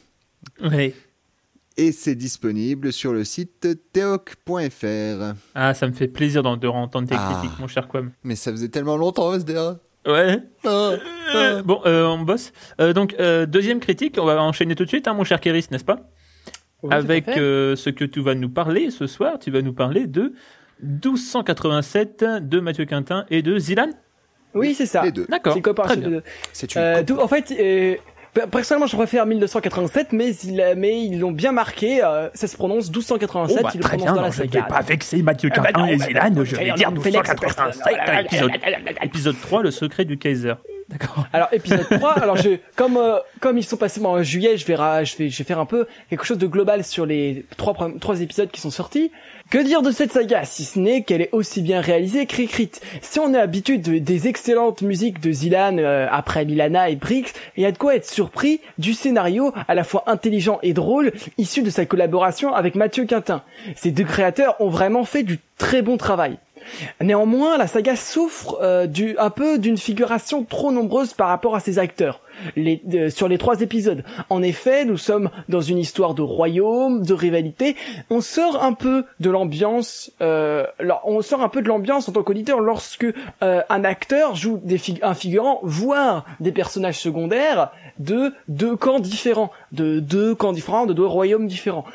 Ouais. 0.63 0.93
Et 1.77 1.91
c'est 1.91 2.13
disponible 2.13 2.93
sur 2.93 3.11
le 3.11 3.23
site 3.23 3.67
teoc.fr. 3.91 5.33
Ah, 5.55 5.73
ça 5.73 5.87
me 5.87 5.93
fait 5.93 6.07
plaisir 6.07 6.43
de 6.43 6.67
entendre 6.67 7.07
tes 7.09 7.15
Ah. 7.17 7.39
critiques, 7.41 7.57
mon 7.59 7.67
cher 7.67 7.87
Quam. 7.87 8.11
Mais 8.23 8.35
ça 8.35 8.51
faisait 8.51 8.69
tellement 8.69 8.97
longtemps, 8.97 9.33
SDA. 9.33 9.79
Ouais. 10.05 10.37
Ah, 10.63 10.91
Euh, 11.33 11.63
bon, 11.63 11.81
euh, 11.87 12.05
on 12.05 12.19
bosse. 12.19 12.53
Euh, 12.79 12.93
donc, 12.93 13.15
euh, 13.19 13.47
deuxième 13.47 13.79
critique, 13.79 14.17
on 14.19 14.25
va 14.25 14.39
enchaîner 14.43 14.75
tout 14.75 14.83
de 14.83 14.89
suite, 14.89 15.07
hein, 15.07 15.15
mon 15.15 15.23
cher 15.23 15.41
Kéris, 15.41 15.65
n'est-ce 15.71 15.83
pas? 15.83 16.07
Oui, 16.83 16.93
Avec 16.93 17.27
euh, 17.29 17.75
ce 17.75 17.89
que 17.89 18.05
tu 18.05 18.21
vas 18.21 18.35
nous 18.35 18.49
parler 18.49 18.91
ce 18.91 19.07
soir, 19.07 19.39
tu 19.39 19.49
vas 19.51 19.61
nous 19.61 19.73
parler 19.73 20.05
de 20.07 20.33
1287 20.83 22.23
de 22.41 22.59
Mathieu 22.59 22.85
Quintin 22.85 23.25
et 23.29 23.41
de 23.41 23.57
Zilan 23.57 23.89
Oui, 24.53 24.73
c'est 24.73 24.85
ça. 24.85 25.03
les 25.03 25.11
deux. 25.11 25.25
D'accord, 25.29 25.53
C'est 26.53 26.75
une 26.75 26.81
Euh, 26.81 27.03
tout- 27.03 27.17
en 27.19 27.27
fait, 27.27 27.51
euh, 27.59 27.95
per- 28.33 28.47
personnellement, 28.51 28.85
je 28.87 28.95
préfère 28.95 29.25
1287, 29.25 30.11
mais, 30.11 30.35
il 30.43 30.61
a- 30.61 30.75
mais 30.75 31.01
ils 31.05 31.19
l'ont 31.19 31.31
bien 31.31 31.51
marqué. 31.51 32.03
euh, 32.03 32.29
ça 32.33 32.47
se 32.47 32.55
prononce 32.55 32.89
1287. 32.89 33.57
Oh, 33.59 33.63
bah, 33.63 33.69
ils 33.73 33.77
le 33.77 33.83
très 33.83 33.97
prononcent 33.97 34.05
bien, 34.13 34.15
dans 34.15 34.21
la 34.27 34.31
je 34.31 34.43
ne 34.43 34.47
vais 34.49 34.61
pas 34.67 34.81
vexer 34.81 35.21
Mathieu 35.23 35.49
Ah 35.53 35.59
bah 35.61 35.67
Quintin 35.71 35.79
non, 35.79 35.87
et 35.87 35.97
bah 35.97 36.05
Zilan, 36.05 36.43
je 36.43 36.55
vais 36.55 36.71
dire 36.73 36.91
Félix, 37.01 37.29
1287, 37.29 37.95
épisode, 38.25 38.51
épisode 39.01 39.35
3, 39.41 39.63
le 39.63 39.71
secret 39.71 40.05
du 40.05 40.17
Kaiser. 40.17 40.53
D'accord. 40.87 41.25
Alors 41.33 41.47
épisode 41.51 41.87
3, 41.89 42.13
alors 42.19 42.37
je 42.37 42.57
comme 42.75 42.97
euh, 42.97 43.17
comme 43.39 43.57
ils 43.57 43.63
sont 43.63 43.75
passés 43.75 44.05
en 44.05 44.21
juillet, 44.21 44.55
je 44.55 44.67
vais 44.67 44.75
je 44.75 45.17
vais 45.17 45.29
je 45.31 45.37
vais 45.39 45.43
faire 45.43 45.57
un 45.59 45.65
peu 45.65 45.87
quelque 46.11 46.25
chose 46.25 46.37
de 46.37 46.45
global 46.45 46.83
sur 46.83 47.07
les 47.07 47.43
trois 47.57 47.73
trois 47.99 48.21
épisodes 48.21 48.51
qui 48.51 48.61
sont 48.61 48.69
sortis. 48.69 49.11
Que 49.49 49.57
dire 49.57 49.81
de 49.81 49.89
cette 49.89 50.11
saga 50.11 50.45
si 50.45 50.63
ce 50.63 50.77
n'est 50.77 51.01
qu'elle 51.01 51.21
est 51.21 51.29
aussi 51.31 51.63
bien 51.63 51.81
réalisée 51.81 52.27
qu'écrite? 52.27 52.81
Si 53.01 53.19
on 53.19 53.33
est 53.33 53.39
habitué 53.39 53.79
de- 53.79 53.97
des 53.97 54.27
excellentes 54.27 54.83
musiques 54.83 55.19
de 55.21 55.31
Zilan 55.31 55.77
euh, 55.79 56.07
après 56.11 56.45
Milana 56.45 56.89
et 56.91 56.95
Brix, 56.95 57.25
il 57.57 57.63
y 57.63 57.65
a 57.65 57.71
de 57.71 57.77
quoi 57.79 57.95
être 57.95 58.07
surpris 58.07 58.61
du 58.77 58.93
scénario 58.93 59.53
à 59.67 59.73
la 59.73 59.83
fois 59.83 60.03
intelligent 60.05 60.59
et 60.61 60.73
drôle 60.73 61.13
issu 61.39 61.63
de 61.63 61.71
sa 61.71 61.85
collaboration 61.87 62.53
avec 62.53 62.75
Mathieu 62.75 63.05
Quintin. 63.05 63.41
Ces 63.75 63.89
deux 63.89 64.03
créateurs 64.03 64.55
ont 64.61 64.69
vraiment 64.69 65.03
fait 65.03 65.23
du 65.23 65.39
très 65.57 65.81
bon 65.81 65.97
travail. 65.97 66.37
Néanmoins, 67.01 67.57
la 67.57 67.67
saga 67.67 67.95
souffre 67.95 68.57
euh, 68.61 68.87
du, 68.87 69.17
un 69.17 69.29
peu 69.29 69.57
d'une 69.57 69.77
figuration 69.77 70.43
trop 70.43 70.71
nombreuse 70.71 71.13
par 71.13 71.27
rapport 71.27 71.55
à 71.55 71.59
ses 71.59 71.79
acteurs. 71.79 72.21
Les, 72.57 72.81
euh, 72.93 73.09
sur 73.09 73.29
les 73.29 73.37
trois 73.37 73.61
épisodes. 73.61 74.03
En 74.29 74.43
effet, 74.43 74.83
nous 74.83 74.97
sommes 74.97 75.29
dans 75.47 75.61
une 75.61 75.77
histoire 75.77 76.13
de 76.13 76.21
royaume, 76.21 77.05
de 77.05 77.13
rivalité. 77.13 77.77
On 78.09 78.19
sort 78.19 78.61
un 78.61 78.73
peu 78.73 79.05
de 79.21 79.29
l'ambiance. 79.29 80.11
Euh, 80.19 80.65
on 81.05 81.21
sort 81.21 81.41
un 81.41 81.47
peu 81.47 81.61
de 81.61 81.69
l'ambiance 81.69 82.09
en 82.09 82.11
tant 82.11 82.23
qu'auditeur 82.23 82.59
lorsque 82.59 83.05
euh, 83.41 83.61
un 83.69 83.83
acteur 83.85 84.35
joue 84.35 84.59
des 84.63 84.77
fig- 84.77 84.99
un 85.01 85.13
figurant, 85.13 85.59
voire 85.63 86.25
des 86.41 86.51
personnages 86.51 86.99
secondaires 86.99 87.71
de 87.99 88.33
deux 88.49 88.75
camps 88.75 88.99
différents, 88.99 89.51
de 89.71 90.01
deux 90.01 90.35
camps 90.35 90.51
différents, 90.51 90.85
de 90.85 90.93
deux 90.93 91.05
royaumes 91.05 91.47
différents. 91.47 91.85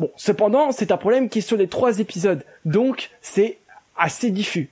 Bon, 0.00 0.10
cependant, 0.16 0.72
c'est 0.72 0.90
un 0.90 0.96
problème 0.96 1.28
qui 1.28 1.40
est 1.40 1.42
sur 1.42 1.58
les 1.58 1.68
trois 1.68 2.00
épisodes, 2.00 2.44
donc 2.64 3.10
c'est 3.20 3.58
assez 3.96 4.30
diffus. 4.30 4.70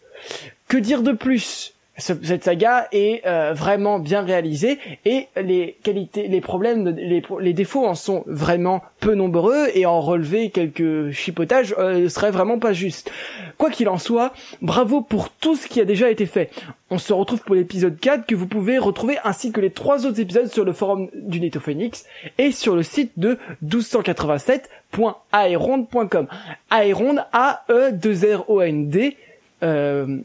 Que 0.69 0.77
dire 0.77 1.03
de 1.03 1.13
plus? 1.13 1.75
Cette 1.97 2.43
saga 2.43 2.89
est 2.91 3.25
euh, 3.25 3.53
vraiment 3.53 4.01
bien 4.01 4.23
réalisée 4.23 4.81
et 5.05 5.29
les 5.41 5.77
qualités, 5.85 6.27
les 6.27 6.41
problèmes, 6.41 6.89
les, 6.89 7.23
les 7.41 7.53
défauts 7.53 7.87
en 7.87 7.95
sont 7.95 8.25
vraiment 8.27 8.83
peu 8.99 9.15
nombreux 9.15 9.69
et 9.75 9.87
en 9.87 10.01
relever 10.01 10.51
quelques 10.51 11.13
chipotages 11.13 11.73
euh, 11.79 12.09
serait 12.09 12.33
vraiment 12.33 12.59
pas 12.59 12.73
juste. 12.73 13.13
Quoi 13.59 13.71
qu'il 13.71 13.89
en 13.89 13.99
soit, 13.99 14.33
bravo 14.61 15.03
pour 15.03 15.31
tout 15.31 15.55
ce 15.55 15.69
qui 15.69 15.81
a 15.81 15.85
déjà 15.85 16.11
été 16.11 16.27
fait. 16.27 16.51
On 16.91 16.99
se 16.99 17.13
retrouve 17.13 17.43
pour 17.43 17.55
l'épisode 17.55 17.97
4 18.01 18.27
que 18.27 18.35
vous 18.35 18.49
pouvez 18.49 18.79
retrouver 18.79 19.19
ainsi 19.23 19.53
que 19.53 19.61
les 19.61 19.71
trois 19.71 20.05
autres 20.05 20.19
épisodes 20.19 20.49
sur 20.49 20.65
le 20.65 20.73
forum 20.73 21.11
du 21.15 21.39
Netophoenix 21.39 22.07
et 22.39 22.51
sur 22.51 22.75
le 22.75 22.83
site 22.83 23.13
de 23.17 23.39
1287.aeronde.com. 23.65 26.27
Aeronde, 26.73 27.25
A-E-2-R-O-N-D, 27.33 29.17
euh, 29.63 30.19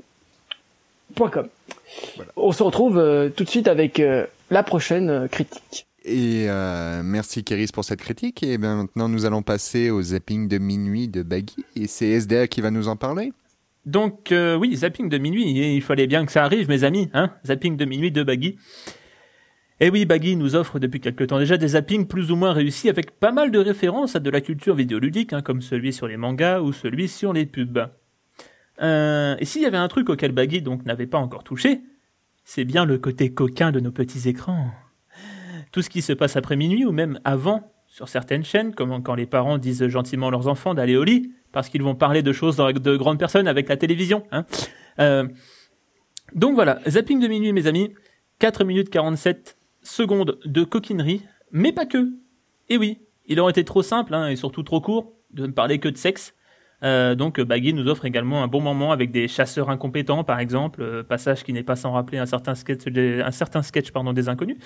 point 1.13 1.29
On 2.35 2.51
se 2.51 2.63
retrouve 2.63 2.97
euh, 2.97 3.29
tout 3.29 3.43
de 3.43 3.49
suite 3.49 3.67
avec 3.67 3.99
euh, 3.99 4.25
la 4.49 4.63
prochaine 4.63 5.09
euh, 5.09 5.27
critique. 5.27 5.87
Et 6.05 6.45
euh, 6.47 7.01
merci 7.03 7.43
Kéris 7.43 7.67
pour 7.73 7.83
cette 7.83 7.99
critique. 7.99 8.41
Et 8.43 8.57
bien 8.57 8.75
maintenant, 8.75 9.09
nous 9.09 9.25
allons 9.25 9.41
passer 9.41 9.89
au 9.89 10.01
zapping 10.01 10.47
de 10.47 10.57
minuit 10.57 11.07
de 11.07 11.23
Baggy. 11.23 11.65
Et 11.75 11.87
c'est 11.87 12.07
SDA 12.19 12.47
qui 12.47 12.61
va 12.61 12.71
nous 12.71 12.87
en 12.87 12.95
parler. 12.95 13.33
Donc 13.85 14.31
euh, 14.31 14.55
oui, 14.55 14.75
zapping 14.75 15.09
de 15.09 15.17
minuit, 15.17 15.75
il 15.75 15.81
fallait 15.81 16.07
bien 16.07 16.25
que 16.25 16.31
ça 16.31 16.43
arrive, 16.43 16.67
mes 16.69 16.83
amis, 16.83 17.09
hein 17.13 17.31
Zapping 17.45 17.77
de 17.77 17.85
minuit 17.85 18.11
de 18.11 18.23
Baggy. 18.23 18.57
Et 19.79 19.89
oui, 19.89 20.05
Baggy 20.05 20.35
nous 20.35 20.55
offre 20.55 20.77
depuis 20.77 20.99
quelque 20.99 21.23
temps 21.23 21.39
déjà 21.39 21.55
des 21.55 21.69
zappings 21.69 22.05
plus 22.05 22.31
ou 22.31 22.35
moins 22.35 22.51
réussis 22.51 22.89
avec 22.89 23.11
pas 23.11 23.31
mal 23.31 23.49
de 23.49 23.59
références 23.59 24.17
à 24.17 24.19
de 24.19 24.29
la 24.29 24.41
culture 24.41 24.75
vidéoludique, 24.75 25.31
hein, 25.31 25.41
comme 25.41 25.61
celui 25.61 25.93
sur 25.93 26.07
les 26.07 26.17
mangas 26.17 26.59
ou 26.59 26.73
celui 26.73 27.07
sur 27.07 27.31
les 27.31 27.45
pubs. 27.45 27.87
Euh, 28.81 29.35
et 29.39 29.45
s'il 29.45 29.61
y 29.61 29.65
avait 29.65 29.77
un 29.77 29.87
truc 29.87 30.09
auquel 30.09 30.31
Baggy 30.31 30.61
donc 30.61 30.85
n'avait 30.85 31.07
pas 31.07 31.17
encore 31.17 31.43
touché, 31.43 31.81
c'est 32.43 32.65
bien 32.65 32.85
le 32.85 32.97
côté 32.97 33.33
coquin 33.33 33.71
de 33.71 33.79
nos 33.79 33.91
petits 33.91 34.27
écrans. 34.29 34.71
Tout 35.71 35.81
ce 35.81 35.89
qui 35.89 36.01
se 36.01 36.13
passe 36.13 36.35
après 36.35 36.55
minuit 36.55 36.85
ou 36.85 36.91
même 36.91 37.19
avant 37.23 37.71
sur 37.87 38.07
certaines 38.07 38.43
chaînes, 38.43 38.73
comme 38.73 39.03
quand 39.03 39.15
les 39.15 39.25
parents 39.25 39.57
disent 39.57 39.87
gentiment 39.87 40.27
à 40.27 40.31
leurs 40.31 40.47
enfants 40.47 40.73
d'aller 40.73 40.95
au 40.95 41.03
lit, 41.03 41.31
parce 41.51 41.69
qu'ils 41.69 41.83
vont 41.83 41.95
parler 41.95 42.21
de 42.21 42.31
choses 42.31 42.57
de 42.57 42.95
grandes 42.95 43.19
personnes 43.19 43.47
avec 43.47 43.67
la 43.67 43.77
télévision. 43.77 44.23
Hein. 44.31 44.45
Euh, 44.99 45.27
donc 46.33 46.55
voilà, 46.55 46.79
zapping 46.87 47.19
de 47.19 47.27
minuit 47.27 47.51
mes 47.53 47.67
amis, 47.67 47.93
4 48.39 48.63
minutes 48.63 48.89
47 48.89 49.57
secondes 49.81 50.39
de 50.45 50.63
coquinerie, 50.63 51.23
mais 51.51 51.71
pas 51.71 51.85
que. 51.85 52.11
Et 52.69 52.77
oui, 52.77 52.99
il 53.25 53.39
aurait 53.39 53.51
été 53.51 53.63
trop 53.63 53.81
simple 53.81 54.13
hein, 54.13 54.27
et 54.29 54.35
surtout 54.35 54.63
trop 54.63 54.81
court 54.81 55.13
de 55.31 55.47
ne 55.47 55.51
parler 55.51 55.79
que 55.79 55.89
de 55.89 55.97
sexe. 55.97 56.33
Euh, 56.83 57.13
donc 57.13 57.41
Baggy 57.41 57.73
nous 57.73 57.87
offre 57.89 58.05
également 58.05 58.41
un 58.41 58.47
bon 58.47 58.61
moment 58.61 58.91
avec 58.93 59.11
des 59.11 59.27
chasseurs 59.27 59.69
incompétents 59.69 60.23
par 60.23 60.39
exemple, 60.39 60.81
euh, 60.81 61.03
passage 61.03 61.43
qui 61.43 61.51
n'est 61.51 61.63
pas 61.63 61.75
sans 61.75 61.91
rappeler 61.91 62.19
un 62.19 62.25
certain 62.25 62.55
sketch, 62.55 62.85
des- 62.85 63.21
un 63.21 64.13
des 64.13 64.29
inconnus, 64.29 64.57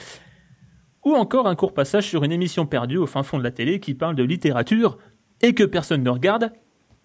ou 1.04 1.14
encore 1.16 1.48
un 1.48 1.56
court 1.56 1.74
passage 1.74 2.08
sur 2.08 2.24
une 2.24 2.32
émission 2.32 2.66
perdue 2.66 2.98
au 2.98 3.08
fin 3.08 3.24
fond 3.24 3.40
de 3.40 3.44
la 3.44 3.52
télé 3.52 3.80
qui 3.80 3.96
parle 3.96 4.16
de 4.16 4.24
littérature 4.24 5.00
et 5.42 5.54
que 5.54 5.64
personne 5.64 6.04
ne 6.04 6.10
regarde, 6.10 6.52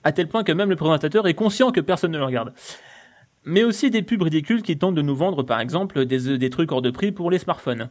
à 0.05 0.13
tel 0.13 0.29
point 0.29 0.45
que 0.45 0.53
même 0.53 0.69
le 0.69 0.77
présentateur 0.77 1.27
est 1.27 1.35
conscient 1.35 1.73
que 1.73 1.81
personne 1.81 2.13
ne 2.13 2.19
le 2.19 2.25
regarde. 2.25 2.53
Mais 3.45 3.65
aussi 3.65 3.91
des 3.91 4.03
pubs 4.03 4.23
ridicules 4.23 4.63
qui 4.63 4.77
tentent 4.77 4.95
de 4.95 5.03
nous 5.03 5.17
vendre 5.17 5.43
par 5.43 5.59
exemple 5.59 6.05
des 6.05 6.51
trucs 6.51 6.71
hors 6.71 6.83
de 6.83 6.91
prix 6.91 7.13
pour 7.13 7.31
les 7.31 7.39
smartphones. 7.39 7.89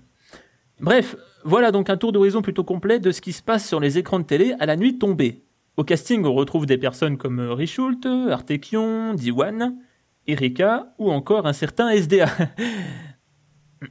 Bref, 0.79 1.15
voilà 1.43 1.71
donc 1.71 1.89
un 1.89 1.97
tour 1.97 2.11
d'horizon 2.11 2.43
plutôt 2.43 2.63
complet 2.63 2.99
de 2.99 3.11
ce 3.11 3.21
qui 3.21 3.33
se 3.33 3.41
passe 3.41 3.67
sur 3.67 3.79
les 3.79 3.97
écrans 3.97 4.19
de 4.19 4.25
télé 4.25 4.53
à 4.59 4.67
la 4.67 4.75
nuit 4.75 4.99
tombée. 4.99 5.46
Au 5.77 5.83
casting, 5.83 6.25
on 6.25 6.33
retrouve 6.33 6.65
des 6.65 6.79
personnes 6.79 7.17
comme 7.17 7.39
Richult, 7.39 8.07
Artekion, 8.07 9.13
Diwan, 9.13 9.77
Erika 10.25 10.95
ou 10.97 11.11
encore 11.11 11.45
un 11.45 11.53
certain 11.53 11.89
SDA. 11.89 12.25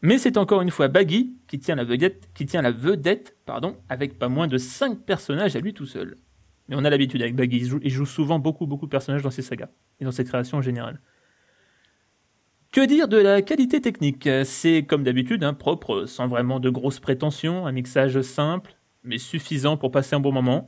Mais 0.00 0.16
c'est 0.16 0.38
encore 0.38 0.62
une 0.62 0.70
fois 0.70 0.88
Baggy 0.88 1.36
qui 1.46 1.58
tient 1.58 1.74
la 1.74 1.84
vedette, 1.84 2.30
qui 2.32 2.46
tient 2.46 2.62
la 2.62 2.70
vedette 2.70 3.36
pardon, 3.44 3.76
avec 3.90 4.18
pas 4.18 4.30
moins 4.30 4.48
de 4.48 4.56
5 4.56 5.00
personnages 5.00 5.56
à 5.56 5.60
lui 5.60 5.74
tout 5.74 5.84
seul. 5.84 6.16
Mais 6.68 6.76
on 6.76 6.84
a 6.86 6.90
l'habitude 6.90 7.20
avec 7.20 7.36
Baggy, 7.36 7.68
il 7.82 7.90
joue, 7.90 8.06
souvent 8.06 8.38
beaucoup 8.38 8.66
beaucoup 8.66 8.86
de 8.86 8.90
personnages 8.90 9.22
dans 9.22 9.30
ses 9.30 9.42
sagas 9.42 9.68
et 10.00 10.06
dans 10.06 10.10
ses 10.10 10.24
créations 10.24 10.56
en 10.56 10.62
général. 10.62 11.00
Que 12.72 12.86
dire 12.86 13.08
de 13.08 13.18
la 13.18 13.42
qualité 13.42 13.82
technique? 13.82 14.26
C'est 14.44 14.84
comme 14.84 15.04
d'habitude, 15.04 15.44
hein, 15.44 15.52
propre, 15.52 16.06
sans 16.06 16.26
vraiment 16.26 16.60
de 16.60 16.70
grosses 16.70 17.00
prétentions, 17.00 17.66
un 17.66 17.72
mixage 17.72 18.22
simple, 18.22 18.74
mais 19.04 19.18
suffisant 19.18 19.76
pour 19.76 19.90
passer 19.90 20.14
un 20.14 20.20
bon 20.20 20.32
moment. 20.32 20.66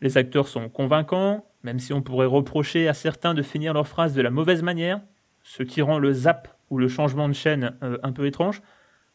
Les 0.00 0.16
acteurs 0.16 0.48
sont 0.48 0.68
convaincants, 0.68 1.46
même 1.62 1.78
si 1.78 1.92
on 1.92 2.02
pourrait 2.02 2.26
reprocher 2.26 2.88
à 2.88 2.94
certains 2.94 3.34
de 3.34 3.42
finir 3.42 3.74
leurs 3.74 3.88
phrases 3.88 4.14
de 4.14 4.22
la 4.22 4.30
mauvaise 4.30 4.62
manière, 4.62 5.00
ce 5.42 5.62
qui 5.62 5.82
rend 5.82 5.98
le 5.98 6.12
zap 6.12 6.56
ou 6.70 6.78
le 6.78 6.88
changement 6.88 7.28
de 7.28 7.34
chaîne 7.34 7.76
euh, 7.82 7.98
un 8.02 8.12
peu 8.12 8.26
étrange. 8.26 8.62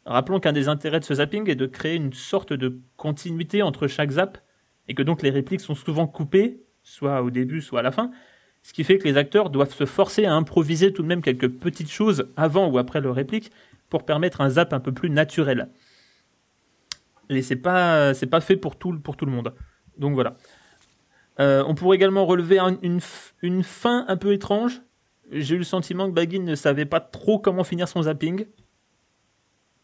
Rappelons 0.05 0.39
qu'un 0.39 0.51
des 0.51 0.67
intérêts 0.67 0.99
de 0.99 1.05
ce 1.05 1.15
zapping 1.15 1.49
est 1.49 1.55
de 1.55 1.65
créer 1.65 1.95
une 1.95 2.11
sorte 2.11 2.51
de 2.51 2.81
continuité 2.97 3.61
entre 3.61 3.87
chaque 3.87 4.11
zap, 4.11 4.39
et 4.87 4.95
que 4.95 5.03
donc 5.03 5.21
les 5.21 5.29
répliques 5.29 5.61
sont 5.61 5.75
souvent 5.75 6.07
coupées, 6.07 6.61
soit 6.83 7.21
au 7.21 7.29
début, 7.29 7.61
soit 7.61 7.79
à 7.79 7.83
la 7.83 7.91
fin, 7.91 8.11
ce 8.63 8.73
qui 8.73 8.83
fait 8.83 8.97
que 8.97 9.05
les 9.07 9.17
acteurs 9.17 9.49
doivent 9.49 9.73
se 9.73 9.85
forcer 9.85 10.25
à 10.25 10.33
improviser 10.33 10.91
tout 10.91 11.03
de 11.03 11.07
même 11.07 11.21
quelques 11.21 11.49
petites 11.49 11.91
choses 11.91 12.27
avant 12.35 12.67
ou 12.67 12.77
après 12.77 13.01
leur 13.01 13.15
réplique 13.15 13.51
pour 13.89 14.05
permettre 14.05 14.41
un 14.41 14.49
zap 14.49 14.73
un 14.73 14.79
peu 14.79 14.91
plus 14.91 15.09
naturel. 15.09 15.69
Et 17.29 17.41
c'est 17.41 17.55
pas 17.55 18.13
c'est 18.13 18.27
pas 18.27 18.41
fait 18.41 18.57
pour 18.57 18.77
tout 18.77 18.99
pour 18.99 19.15
tout 19.17 19.25
le 19.25 19.31
monde. 19.31 19.53
Donc 19.97 20.13
voilà. 20.13 20.35
Euh, 21.39 21.63
on 21.67 21.73
pourrait 21.75 21.95
également 21.97 22.25
relever 22.25 22.59
un- 22.59 22.77
une, 22.83 22.99
une 23.41 23.63
fin 23.63 24.05
un 24.07 24.17
peu 24.17 24.33
étrange. 24.33 24.81
J'ai 25.31 25.55
eu 25.55 25.57
le 25.57 25.63
sentiment 25.63 26.07
que 26.07 26.13
Baggin 26.13 26.43
ne 26.43 26.55
savait 26.55 26.85
pas 26.85 26.99
trop 26.99 27.39
comment 27.39 27.63
finir 27.63 27.87
son 27.87 28.03
zapping. 28.03 28.45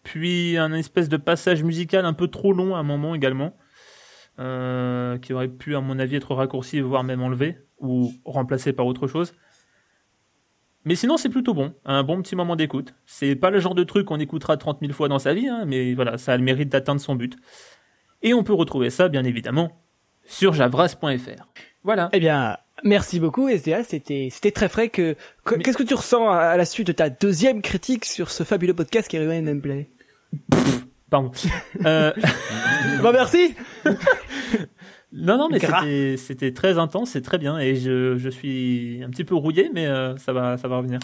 Puis 0.03 0.58
un 0.58 0.74
espèce 0.74 1.10
de 1.10 1.17
passage 1.17 1.63
musical 1.63 2.05
un 2.05 2.13
peu 2.13 2.27
trop 2.27 2.53
long 2.53 2.75
à 2.75 2.79
un 2.79 2.84
moment 2.84 3.15
également, 3.15 3.58
euh, 4.39 5.17
qui 5.17 5.34
aurait 5.34 5.48
pu 5.48 5.75
à 5.75 5.81
mon 5.81 6.00
avis 6.00 6.15
être 6.15 6.34
raccourci 6.36 6.79
voire 6.81 7.03
même 7.03 7.22
enlevé 7.22 7.58
ou 7.79 8.12
remplacé 8.25 8.74
par 8.74 8.86
autre 8.86 9.08
chose. 9.08 9.34
Mais 10.86 10.95
sinon 10.95 11.17
c'est 11.17 11.29
plutôt 11.29 11.53
bon, 11.53 11.74
un 11.86 12.03
bon 12.03 12.21
petit 12.21 12.36
moment 12.36 12.55
d'écoute. 12.55 12.93
C'est 13.05 13.36
pas 13.36 13.50
le 13.50 13.59
genre 13.59 13.75
de 13.75 13.83
truc 13.83 14.05
qu'on 14.05 14.19
écoutera 14.19 14.57
30 14.57 14.79
000 14.81 14.93
fois 14.93 15.07
dans 15.09 15.19
sa 15.19 15.33
vie, 15.33 15.48
hein, 15.48 15.65
mais 15.67 15.93
voilà, 15.93 16.17
ça 16.17 16.33
a 16.33 16.38
le 16.38 16.43
mérite 16.43 16.69
d'atteindre 16.69 17.01
son 17.01 17.15
but. 17.15 17.36
Et 18.21 18.33
on 18.33 18.43
peut 18.43 18.53
retrouver 18.53 18.89
ça 18.89 19.09
bien 19.09 19.24
évidemment 19.24 19.81
sur 20.25 20.53
javras.fr. 20.53 21.48
Voilà. 21.83 22.09
Eh 22.13 22.19
bien, 22.19 22.57
merci 22.83 23.19
beaucoup 23.19 23.48
SDA, 23.50 23.83
c'était 23.83 24.29
c'était 24.31 24.51
très 24.51 24.69
frais. 24.69 24.89
Que 24.89 25.15
que- 25.45 25.55
Mais- 25.55 25.63
qu'est-ce 25.63 25.77
que 25.77 25.83
tu 25.83 25.95
ressens 25.95 26.29
à, 26.29 26.55
la 26.57 26.65
suite 26.65 26.88
de 26.88 26.91
ta 26.93 27.09
deuxième 27.09 27.62
critique 27.62 28.05
sur 28.05 28.31
ce 28.31 28.43
fabuleux 28.43 28.74
podcast 28.74 29.07
qui 29.09 29.17
est 29.17 29.50
and 29.50 29.59
Play 29.59 29.89
Pardon. 31.09 31.31
Euh, 31.86 32.12
Bah 33.01 33.12
merci. 33.12 33.55
non, 35.11 35.37
non, 35.37 35.49
mais 35.49 35.59
c'était, 35.59 36.17
c'était 36.17 36.53
très 36.53 36.77
intense, 36.77 37.11
c'est 37.11 37.21
très 37.21 37.37
bien, 37.37 37.57
et 37.57 37.75
je, 37.75 38.17
je 38.17 38.29
suis 38.29 39.01
un 39.03 39.09
petit 39.09 39.23
peu 39.23 39.35
rouillé, 39.35 39.71
mais 39.73 39.87
euh, 39.87 40.17
ça 40.17 40.33
va, 40.33 40.57
ça 40.57 40.67
va 40.67 40.77
revenir. 40.77 40.99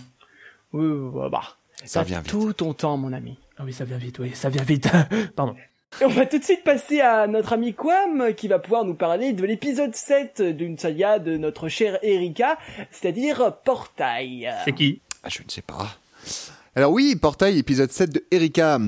Oui, 0.73 0.85
bah, 1.13 1.29
bah. 1.29 1.43
Ça 1.83 2.03
vient 2.03 2.19
vite. 2.19 2.29
tout 2.29 2.53
ton 2.53 2.73
temps, 2.73 2.97
mon 2.97 3.13
ami. 3.13 3.37
Ah 3.57 3.63
oui, 3.65 3.73
ça 3.73 3.83
vient 3.83 3.97
vite, 3.97 4.19
oui, 4.19 4.31
ça 4.33 4.49
vient 4.49 4.63
vite. 4.63 4.89
Pardon. 5.35 5.55
Et 6.01 6.05
on 6.05 6.09
va 6.09 6.25
tout 6.25 6.37
de 6.37 6.43
suite 6.43 6.63
passer 6.63 6.99
à 6.99 7.25
notre 7.25 7.53
ami 7.53 7.73
Quam 7.73 8.33
qui 8.35 8.47
va 8.47 8.59
pouvoir 8.59 8.83
nous 8.83 8.95
parler 8.95 9.33
de 9.33 9.45
l'épisode 9.45 9.95
7 9.95 10.41
d'une 10.41 10.77
saga 10.77 11.19
de 11.19 11.37
notre 11.37 11.69
chère 11.69 11.97
Erika, 12.03 12.57
c'est-à-dire 12.91 13.53
Portail. 13.63 14.53
C'est 14.65 14.73
qui? 14.73 15.01
Ah, 15.23 15.29
je 15.29 15.41
ne 15.41 15.49
sais 15.49 15.61
pas. 15.61 15.97
Alors 16.75 16.91
oui, 16.91 17.15
Portail, 17.15 17.57
épisode 17.57 17.91
7 17.91 18.09
de 18.09 18.25
Erika. 18.29 18.79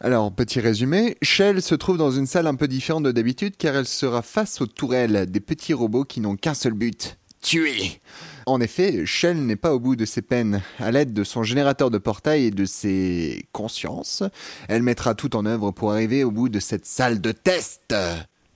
Alors, 0.00 0.32
petit 0.32 0.60
résumé, 0.60 1.16
Shell 1.22 1.60
se 1.60 1.74
trouve 1.74 1.98
dans 1.98 2.12
une 2.12 2.28
salle 2.28 2.46
un 2.46 2.54
peu 2.54 2.68
différente 2.68 3.02
de 3.02 3.10
d'habitude 3.10 3.56
car 3.58 3.74
elle 3.74 3.86
sera 3.86 4.22
face 4.22 4.60
aux 4.60 4.66
tourelles, 4.66 5.26
des 5.28 5.40
petits 5.40 5.74
robots 5.74 6.04
qui 6.04 6.20
n'ont 6.20 6.36
qu'un 6.36 6.54
seul 6.54 6.72
but, 6.72 7.18
tuer. 7.42 8.00
En 8.46 8.60
effet, 8.60 9.04
Shell 9.04 9.44
n'est 9.44 9.56
pas 9.56 9.74
au 9.74 9.80
bout 9.80 9.96
de 9.96 10.04
ses 10.04 10.22
peines. 10.22 10.62
À 10.78 10.92
l'aide 10.92 11.12
de 11.12 11.24
son 11.24 11.42
générateur 11.42 11.90
de 11.90 11.98
portail 11.98 12.44
et 12.44 12.50
de 12.52 12.64
ses 12.64 13.46
consciences, 13.50 14.22
elle 14.68 14.84
mettra 14.84 15.16
tout 15.16 15.34
en 15.34 15.44
œuvre 15.46 15.72
pour 15.72 15.90
arriver 15.90 16.22
au 16.22 16.30
bout 16.30 16.48
de 16.48 16.60
cette 16.60 16.86
salle 16.86 17.20
de 17.20 17.32
test. 17.32 17.92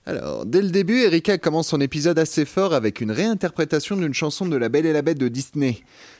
Alors, 0.05 0.45
dès 0.45 0.61
le 0.61 0.69
début, 0.69 0.99
Erika 0.99 1.37
commence 1.37 1.69
son 1.69 1.79
épisode 1.79 2.19
assez 2.19 2.43
fort 2.43 2.73
avec 2.73 2.99
une 2.99 3.11
réinterprétation 3.11 3.95
d'une 3.95 4.13
chanson 4.13 4.45
de 4.45 4.57
La 4.57 4.67
Belle 4.67 4.85
et 4.85 4.91
la 4.91 5.01
Bête 5.01 5.17
de 5.17 5.29
Disney. 5.29 5.77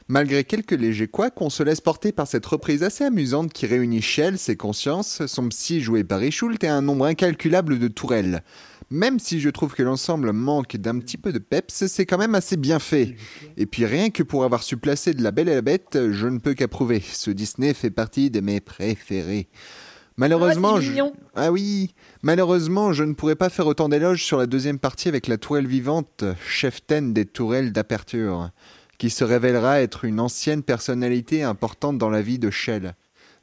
Malgré 0.07 0.45
quelques 0.45 0.71
légers 0.71 1.09
couacs, 1.09 1.41
on 1.41 1.49
se 1.49 1.63
laisse 1.63 1.81
porter 1.81 2.13
par 2.13 2.25
cette 2.25 2.45
reprise 2.45 2.81
assez 2.83 3.03
amusante 3.03 3.51
qui 3.51 3.65
réunit 3.65 4.01
Shell, 4.01 4.37
ses 4.37 4.55
consciences, 4.55 5.25
son 5.25 5.49
psy 5.49 5.81
joué 5.81 6.05
par 6.05 6.21
Schult 6.31 6.63
et 6.63 6.69
un 6.69 6.81
nombre 6.81 7.07
incalculable 7.07 7.77
de 7.77 7.89
tourelles. 7.89 8.41
Même 8.89 9.19
si 9.19 9.41
je 9.41 9.49
trouve 9.49 9.73
que 9.73 9.83
l'ensemble 9.83 10.31
manque 10.31 10.77
d'un 10.77 10.99
petit 10.99 11.17
peu 11.17 11.33
de 11.33 11.39
peps, 11.39 11.85
c'est 11.87 12.05
quand 12.05 12.17
même 12.17 12.35
assez 12.35 12.55
bien 12.55 12.79
fait. 12.79 13.17
Et 13.57 13.65
puis 13.65 13.85
rien 13.85 14.11
que 14.11 14.23
pour 14.23 14.45
avoir 14.45 14.63
su 14.63 14.77
placer 14.77 15.13
de 15.13 15.21
La 15.21 15.31
Belle 15.31 15.49
et 15.49 15.55
la 15.55 15.61
Bête, 15.61 15.97
je 16.11 16.27
ne 16.27 16.39
peux 16.39 16.53
qu'approuver. 16.53 17.01
Ce 17.01 17.31
Disney 17.31 17.73
fait 17.73 17.91
partie 17.91 18.31
de 18.31 18.39
mes 18.39 18.61
préférés. 18.61 19.49
Malheureusement, 20.17 20.75
Ah, 20.75 20.81
je... 20.81 20.91
ah 21.35 21.51
oui, 21.51 21.93
malheureusement, 22.21 22.93
je 22.93 23.03
ne 23.03 23.13
pourrais 23.13 23.35
pas 23.35 23.49
faire 23.49 23.67
autant 23.67 23.89
d'éloges 23.89 24.23
sur 24.23 24.37
la 24.37 24.45
deuxième 24.45 24.79
partie 24.79 25.07
avec 25.07 25.27
la 25.27 25.37
tourelle 25.37 25.67
vivante, 25.67 26.23
chef-taine 26.47 27.13
des 27.13 27.25
tourelles 27.25 27.71
d'aperture, 27.71 28.49
qui 28.97 29.09
se 29.09 29.23
révélera 29.23 29.81
être 29.81 30.05
une 30.05 30.19
ancienne 30.19 30.63
personnalité 30.63 31.43
importante 31.43 31.97
dans 31.97 32.09
la 32.09 32.21
vie 32.21 32.39
de 32.39 32.51
Shell. 32.51 32.93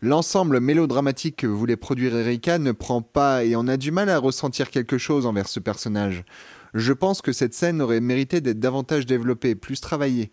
L'ensemble 0.03 0.61
mélodramatique 0.61 1.37
que 1.37 1.47
voulait 1.47 1.77
produire 1.77 2.17
Erika 2.17 2.59
ne 2.59 2.73
prend 2.73 3.03
pas 3.03 3.45
et 3.45 3.55
on 3.57 3.69
a 3.69 3.77
du 3.77 3.91
mal 3.91 4.09
à 4.09 4.19
ressentir 4.19 4.71
quelque 4.71 4.97
chose 4.97 5.27
envers 5.27 5.49
ce 5.49 5.61
personnage. 5.61 6.25
Je 6.73 6.93
pense 6.93 7.21
que 7.21 7.33
cette 7.33 7.53
scène 7.53 7.83
aurait 7.83 8.01
mérité 8.01 8.41
d'être 8.41 8.61
davantage 8.61 9.05
développée, 9.05 9.55
plus 9.55 9.81
travaillée. 9.81 10.31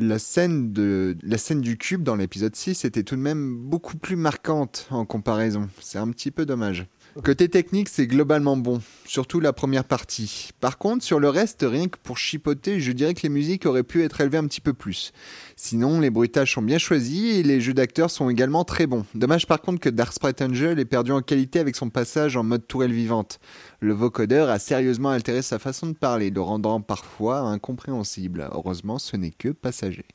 La 0.00 0.20
scène, 0.20 0.72
de, 0.72 1.16
la 1.24 1.38
scène 1.38 1.60
du 1.60 1.76
cube 1.76 2.04
dans 2.04 2.14
l'épisode 2.14 2.54
6 2.54 2.84
était 2.84 3.02
tout 3.02 3.16
de 3.16 3.20
même 3.20 3.56
beaucoup 3.56 3.96
plus 3.96 4.14
marquante 4.14 4.86
en 4.90 5.04
comparaison. 5.04 5.68
C'est 5.80 5.98
un 5.98 6.08
petit 6.10 6.30
peu 6.30 6.46
dommage. 6.46 6.86
Côté 7.24 7.48
technique, 7.48 7.88
c'est 7.88 8.06
globalement 8.06 8.56
bon, 8.56 8.80
surtout 9.04 9.40
la 9.40 9.52
première 9.52 9.84
partie. 9.84 10.50
Par 10.60 10.78
contre, 10.78 11.02
sur 11.02 11.18
le 11.18 11.28
reste, 11.28 11.64
rien 11.68 11.88
que 11.88 11.98
pour 12.02 12.16
chipoter, 12.16 12.80
je 12.80 12.92
dirais 12.92 13.14
que 13.14 13.22
les 13.22 13.28
musiques 13.28 13.66
auraient 13.66 13.82
pu 13.82 14.04
être 14.04 14.20
élevées 14.20 14.38
un 14.38 14.46
petit 14.46 14.60
peu 14.60 14.72
plus. 14.72 15.12
Sinon, 15.56 16.00
les 16.00 16.10
bruitages 16.10 16.54
sont 16.54 16.62
bien 16.62 16.78
choisis 16.78 17.36
et 17.36 17.42
les 17.42 17.60
jeux 17.60 17.74
d'acteurs 17.74 18.10
sont 18.10 18.30
également 18.30 18.64
très 18.64 18.86
bons. 18.86 19.04
Dommage 19.14 19.46
par 19.46 19.60
contre 19.60 19.80
que 19.80 19.88
Dark 19.88 20.12
Sprite 20.12 20.42
Angel 20.42 20.78
ait 20.78 20.84
perdu 20.84 21.10
en 21.10 21.20
qualité 21.20 21.58
avec 21.58 21.74
son 21.74 21.90
passage 21.90 22.36
en 22.36 22.44
mode 22.44 22.66
tourelle 22.66 22.92
vivante. 22.92 23.40
Le 23.80 23.92
vocodeur 23.92 24.48
a 24.48 24.58
sérieusement 24.58 25.10
altéré 25.10 25.42
sa 25.42 25.58
façon 25.58 25.88
de 25.88 25.94
parler, 25.94 26.30
le 26.30 26.40
rendant 26.40 26.80
parfois 26.80 27.40
incompréhensible. 27.40 28.48
Heureusement, 28.52 28.98
ce 28.98 29.16
n'est 29.16 29.30
que 29.30 29.48
passager. 29.48 30.06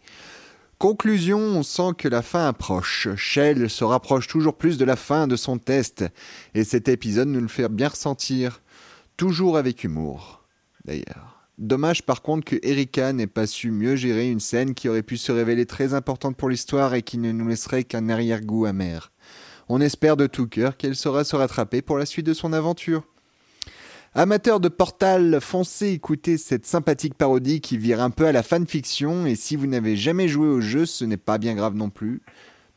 Conclusion, 0.78 1.40
on 1.40 1.64
sent 1.64 1.94
que 1.98 2.08
la 2.08 2.22
fin 2.22 2.48
approche. 2.48 3.08
Shell 3.16 3.70
se 3.70 3.84
rapproche 3.84 4.28
toujours 4.28 4.58
plus 4.58 4.78
de 4.78 4.86
la 4.86 4.96
fin 4.96 5.28
de 5.28 5.36
son 5.36 5.58
test, 5.58 6.04
et 6.54 6.64
cet 6.64 6.90
épisode 6.90 7.30
nous 7.30 7.42
le 7.42 7.48
fait 7.48 7.70
bien 7.70 7.88
ressentir. 7.88 8.62
Toujours 9.16 9.58
avec 9.58 9.84
humour, 9.84 10.44
d'ailleurs. 10.86 11.34
Dommage 11.60 12.02
par 12.04 12.24
contre 12.24 12.46
que 12.46 12.56
Erika 12.64 13.14
n'ait 13.14 13.28
pas 13.28 13.46
su 13.46 13.70
mieux 13.70 13.96
gérer 13.96 14.30
une 14.30 14.40
scène 14.40 14.74
qui 14.74 14.90
aurait 14.90 15.04
pu 15.04 15.18
se 15.18 15.32
révéler 15.32 15.68
très 15.68 15.94
importante 15.94 16.36
pour 16.36 16.50
l'histoire 16.50 16.96
et 16.96 17.04
qui 17.04 17.20
ne 17.20 17.32
nous 17.32 17.48
laisserait 17.48 17.84
qu'un 17.84 18.10
arrière-goût 18.10 18.66
amer. 18.66 19.12
On 19.70 19.80
espère 19.80 20.18
de 20.18 20.28
tout 20.28 20.48
cœur 20.48 20.76
qu'elle 20.78 20.96
saura 20.96 21.24
se 21.24 21.36
rattraper 21.36 21.82
pour 21.82 21.98
la 21.98 22.06
suite 22.06 22.26
de 22.26 22.34
son 22.34 22.54
aventure. 22.54 23.04
Amateurs 24.16 24.60
de 24.60 24.70
Portal, 24.70 25.40
foncez 25.42 25.90
écouter 25.90 26.38
cette 26.38 26.68
sympathique 26.68 27.16
parodie 27.16 27.62
qui 27.62 27.80
vire 27.80 28.00
un 28.00 28.12
peu 28.12 28.28
à 28.28 28.32
la 28.32 28.44
fanfiction 28.44 29.26
et 29.26 29.36
si 29.36 29.56
vous 29.56 29.66
n'avez 29.66 29.96
jamais 29.96 30.28
joué 30.28 30.48
au 30.48 30.62
jeu, 30.62 30.86
ce 30.86 31.04
n'est 31.04 31.18
pas 31.18 31.40
bien 31.40 31.56
grave 31.56 31.74
non 31.74 31.90
plus, 31.90 32.22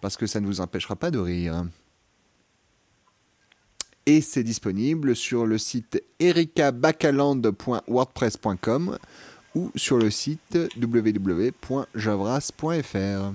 parce 0.01 0.16
que 0.16 0.27
ça 0.27 0.40
ne 0.40 0.46
vous 0.46 0.62
empêchera 0.62 0.96
pas 0.96 1.11
de 1.11 1.18
rire. 1.18 1.66
Et 4.07 4.22
c'est 4.22 4.44
disponible 4.44 5.14
sur 5.14 5.44
le 5.44 5.59
site 5.59 6.03
erikabacaland.wordpress.com 6.20 8.99
ou 9.55 9.70
sur 9.77 9.99
le 9.99 10.11
site 10.11 10.59
www.javras.fr. 10.81 13.33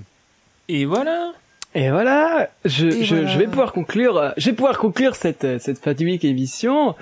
Et 0.68 0.84
voilà. 0.86 1.34
Et 1.74 1.88
voilà, 1.90 2.50
je, 2.66 2.86
Et 2.86 3.04
je, 3.04 3.14
voilà. 3.14 3.30
je 3.30 3.38
vais 3.38 3.46
pouvoir 3.46 3.72
conclure, 3.72 4.18
euh, 4.18 4.30
je 4.36 4.50
vais 4.50 4.54
pouvoir 4.54 4.76
conclure 4.78 5.16
cette 5.16 5.44
euh, 5.44 5.58
cette 5.58 5.78
fatidique 5.78 6.22
émission. 6.22 6.94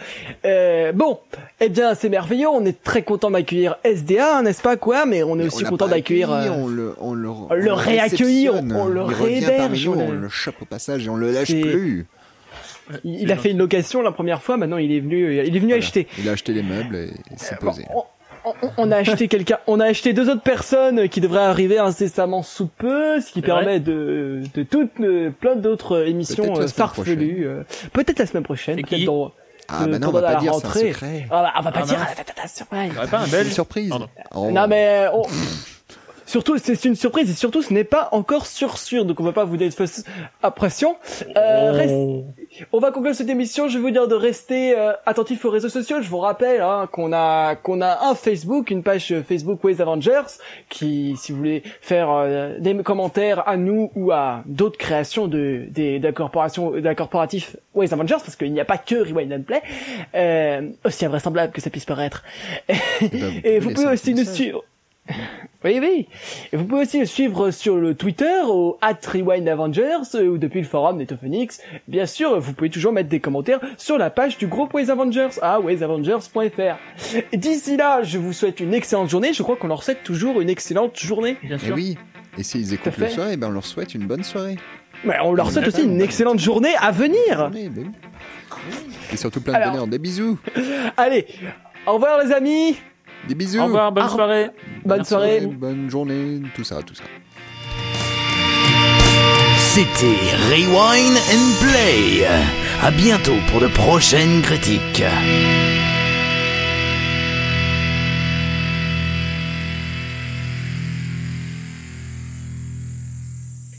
Euh, 0.44 0.92
bon, 0.92 1.18
eh 1.60 1.68
bien 1.68 1.94
c'est 1.96 2.08
merveilleux, 2.08 2.46
on 2.48 2.64
est 2.64 2.80
très 2.80 3.02
content 3.02 3.32
d'accueillir 3.32 3.78
SDA, 3.82 4.42
n'est-ce 4.42 4.62
pas 4.62 4.76
quoi 4.76 5.06
Mais 5.06 5.24
on 5.24 5.40
est 5.40 5.46
aussi 5.46 5.64
content 5.64 5.88
d'accueillir. 5.88 6.30
accueilli, 6.32 6.52
euh, 6.52 6.62
on 6.62 6.68
le, 6.68 6.94
on 7.00 7.14
le, 7.14 7.28
le 7.56 7.72
réaccueille, 7.72 8.48
on- 8.48 8.86
le 8.86 9.02
réhéberge, 9.02 9.88
on 9.88 9.98
on 9.98 10.10
le- 10.12 10.28
chope 10.28 10.62
au 10.62 10.66
passage 10.66 11.04
et 11.04 11.08
on 11.10 11.16
le 11.16 11.32
lâche 11.32 11.48
plus. 11.48 12.06
il, 13.02 13.22
il 13.22 13.32
a 13.32 13.36
fait 13.36 13.50
une 13.50 13.58
location 13.58 14.02
la 14.02 14.12
première 14.12 14.40
fois, 14.40 14.56
maintenant 14.56 14.76
il 14.78 14.92
est 14.92 15.00
venu, 15.00 15.34
il 15.34 15.40
est 15.40 15.58
venu 15.58 15.72
Voilà. 15.72 15.76
acheter. 15.78 16.06
Il 16.16 16.28
a 16.28 16.32
acheté 16.32 16.52
les 16.52 16.62
meubles 16.62 16.94
et 16.94 17.10
il 17.32 17.38
s'est 17.40 17.56
Bon, 17.60 17.70
posé. 17.72 17.86
on, 17.92 18.04
on- 18.62 18.70
on 18.76 18.90
a 18.92 18.96
acheté 18.98 19.28
quelqu'un, 19.28 19.58
on 19.66 19.80
a 19.80 19.86
acheté 19.86 20.12
deux 20.12 20.28
autres 20.30 20.42
personnes 20.42 21.08
qui 21.08 21.20
devraient 21.20 21.38
arriver 21.40 21.78
incessamment 21.78 22.42
sous 22.42 22.66
peu, 22.66 23.20
ce 23.20 23.30
qui 23.32 23.42
permet 23.42 23.80
de, 23.80 24.42
de 24.54 24.62
toutes, 24.62 25.00
euh, 25.00 25.30
plein 25.30 25.56
d'autres 25.56 26.06
émissions 26.06 26.44
la 26.44 26.50
euh, 26.50 26.54
semaine 26.54 26.68
farfelues. 26.68 27.46
euh, 27.46 27.62
Peut-être 27.92 28.18
la 28.18 28.26
semaine 28.26 28.42
prochaine, 28.44 28.76
peut-être 28.76 28.88
qui 28.88 29.04
dans, 29.04 29.32
Ah 29.68 29.86
bah 29.86 29.98
non, 29.98 30.08
on 30.08 30.12
va 30.12 30.22
pas 30.22 30.34
dire, 30.36 30.54
c'est 30.54 30.66
un 30.66 30.70
secret. 30.72 31.26
Ah, 31.30 31.42
bah, 31.42 31.52
on 31.58 31.62
va 31.62 31.72
pas 31.72 31.80
Ah, 31.82 31.86
dire, 31.86 31.98
surprise. 32.48 32.92
Pas 33.10 33.18
un 33.18 33.24
C'est 33.26 33.30
belge 33.30 33.46
une 33.48 33.52
surprise. 33.52 33.88
Pardon. 33.90 34.08
Oh. 34.34 34.50
Non 34.50 34.66
mais 34.66 35.06
on- 35.12 35.22
surtout 36.30 36.56
c'est 36.58 36.84
une 36.84 36.94
surprise 36.94 37.28
et 37.30 37.34
surtout 37.34 37.60
ce 37.62 37.72
n'est 37.72 37.84
pas 37.84 38.08
encore 38.12 38.46
sûr 38.46 38.78
sûr 38.78 39.04
donc 39.04 39.18
on 39.20 39.24
va 39.24 39.32
pas 39.32 39.44
vous 39.44 39.56
donner 39.56 39.70
de 39.70 39.74
fausse 39.74 40.04
impression. 40.42 40.96
Euh, 41.36 41.72
reste- 41.72 42.66
on 42.72 42.78
va 42.78 42.90
conclure 42.92 43.14
cette 43.14 43.28
émission. 43.28 43.68
Je 43.68 43.78
vais 43.78 43.82
vous 43.82 43.90
dire 43.90 44.06
de 44.08 44.14
rester 44.14 44.78
euh, 44.78 44.92
attentif 45.06 45.44
aux 45.44 45.50
réseaux 45.50 45.68
sociaux. 45.68 46.00
Je 46.00 46.08
vous 46.08 46.18
rappelle 46.18 46.60
hein, 46.60 46.88
qu'on 46.92 47.12
a 47.12 47.56
qu'on 47.56 47.80
a 47.80 48.06
un 48.08 48.14
Facebook, 48.14 48.70
une 48.70 48.82
page 48.82 49.14
Facebook 49.28 49.62
Ways 49.64 49.80
Avengers 49.82 50.28
qui, 50.68 51.16
si 51.16 51.32
vous 51.32 51.38
voulez 51.38 51.62
faire 51.80 52.08
euh, 52.10 52.58
des 52.58 52.74
commentaires 52.82 53.48
à 53.48 53.56
nous 53.56 53.90
ou 53.96 54.12
à 54.12 54.42
d'autres 54.46 54.78
créations 54.78 55.26
de 55.26 55.64
des 55.70 55.98
de 55.98 56.06
la 56.06 56.12
corporation 56.12 56.70
d'un 56.80 56.94
corporatif 56.94 57.56
Ways 57.74 57.92
Avengers 57.92 58.16
parce 58.24 58.36
qu'il 58.36 58.52
n'y 58.52 58.60
a 58.60 58.64
pas 58.64 58.78
que 58.78 58.94
Rewind 58.96 59.32
and 59.32 59.42
Play, 59.42 59.62
euh, 60.14 60.68
aussi 60.84 61.04
invraisemblable 61.04 61.52
que 61.52 61.60
ça 61.60 61.70
puisse 61.70 61.84
paraître. 61.84 62.22
bah, 62.68 62.76
Et 63.44 63.58
vous 63.58 63.70
pouvez 63.72 63.88
aussi 63.88 64.14
nous 64.14 64.24
suivre. 64.24 64.62
Oui, 65.62 65.78
oui. 65.78 66.08
Et 66.54 66.56
vous 66.56 66.64
pouvez 66.64 66.80
aussi 66.84 67.00
le 67.00 67.04
suivre 67.04 67.50
sur 67.50 67.76
le 67.76 67.94
Twitter 67.94 68.32
au 68.46 68.78
at 68.80 68.94
Rewind 69.06 69.46
Avengers 69.46 69.98
euh, 70.14 70.28
ou 70.28 70.38
depuis 70.38 70.60
le 70.62 70.66
forum 70.66 70.96
Netophoenix. 70.96 71.60
Bien 71.86 72.06
sûr, 72.06 72.40
vous 72.40 72.54
pouvez 72.54 72.70
toujours 72.70 72.92
mettre 72.94 73.10
des 73.10 73.20
commentaires 73.20 73.60
sur 73.76 73.98
la 73.98 74.08
page 74.08 74.38
du 74.38 74.46
groupe 74.46 74.72
Ways 74.72 74.90
Avengers 74.90 75.28
à 75.42 75.60
waysavengers.fr. 75.60 76.78
Et 77.32 77.36
D'ici 77.36 77.76
là, 77.76 78.02
je 78.02 78.16
vous 78.16 78.32
souhaite 78.32 78.60
une 78.60 78.72
excellente 78.72 79.10
journée. 79.10 79.34
Je 79.34 79.42
crois 79.42 79.56
qu'on 79.56 79.68
leur 79.68 79.82
souhaite 79.82 80.02
toujours 80.02 80.40
une 80.40 80.48
excellente 80.48 80.98
journée. 80.98 81.36
Bien 81.42 81.58
Eh 81.60 81.66
sûr. 81.66 81.74
oui. 81.74 81.98
Et 82.38 82.42
s'ils 82.42 82.72
écoutent 82.72 82.96
le 82.96 83.08
soir, 83.08 83.28
eh 83.30 83.36
ben 83.36 83.48
on 83.48 83.52
leur 83.52 83.66
souhaite 83.66 83.94
une 83.94 84.06
bonne 84.06 84.24
soirée. 84.24 84.56
Mais 85.04 85.16
on 85.22 85.34
leur 85.34 85.50
souhaite 85.50 85.68
aussi 85.68 85.82
une 85.82 86.00
excellente 86.00 86.38
journée 86.38 86.72
à 86.80 86.90
venir. 86.90 87.50
Ben. 87.52 87.92
Et 89.12 89.16
surtout 89.18 89.42
plein 89.42 89.52
de 89.52 89.58
Alors- 89.58 89.72
bonheur. 89.72 89.86
Des 89.88 89.98
bisous. 89.98 90.38
Allez, 90.96 91.26
au 91.86 91.92
revoir 91.94 92.22
les 92.24 92.32
amis. 92.32 92.76
Des 93.28 93.34
bisous. 93.34 93.60
Au 93.60 93.64
revoir, 93.64 93.92
bonne 93.92 94.06
Au 94.06 94.08
soirée. 94.08 94.46
Bonne 94.84 94.96
Merci. 94.98 95.08
soirée. 95.08 95.40
Bonne 95.46 95.90
journée. 95.90 96.40
Tout 96.54 96.64
ça, 96.64 96.82
tout 96.82 96.94
ça. 96.94 97.04
C'était 99.58 100.16
Rewind 100.50 101.16
and 101.16 101.54
Play. 101.60 102.26
À 102.82 102.90
bientôt 102.90 103.36
pour 103.50 103.60
de 103.60 103.68
prochaines 103.68 104.40
critiques. 104.42 105.04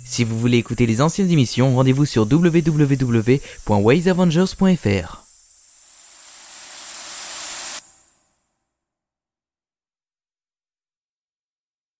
Si 0.05 0.23
vous 0.23 0.37
voulez 0.37 0.57
écouter 0.57 0.85
les 0.85 1.01
anciennes 1.01 1.31
émissions, 1.31 1.75
rendez-vous 1.75 2.05
sur 2.05 2.23
www.waysavengers.fr. 2.23 5.23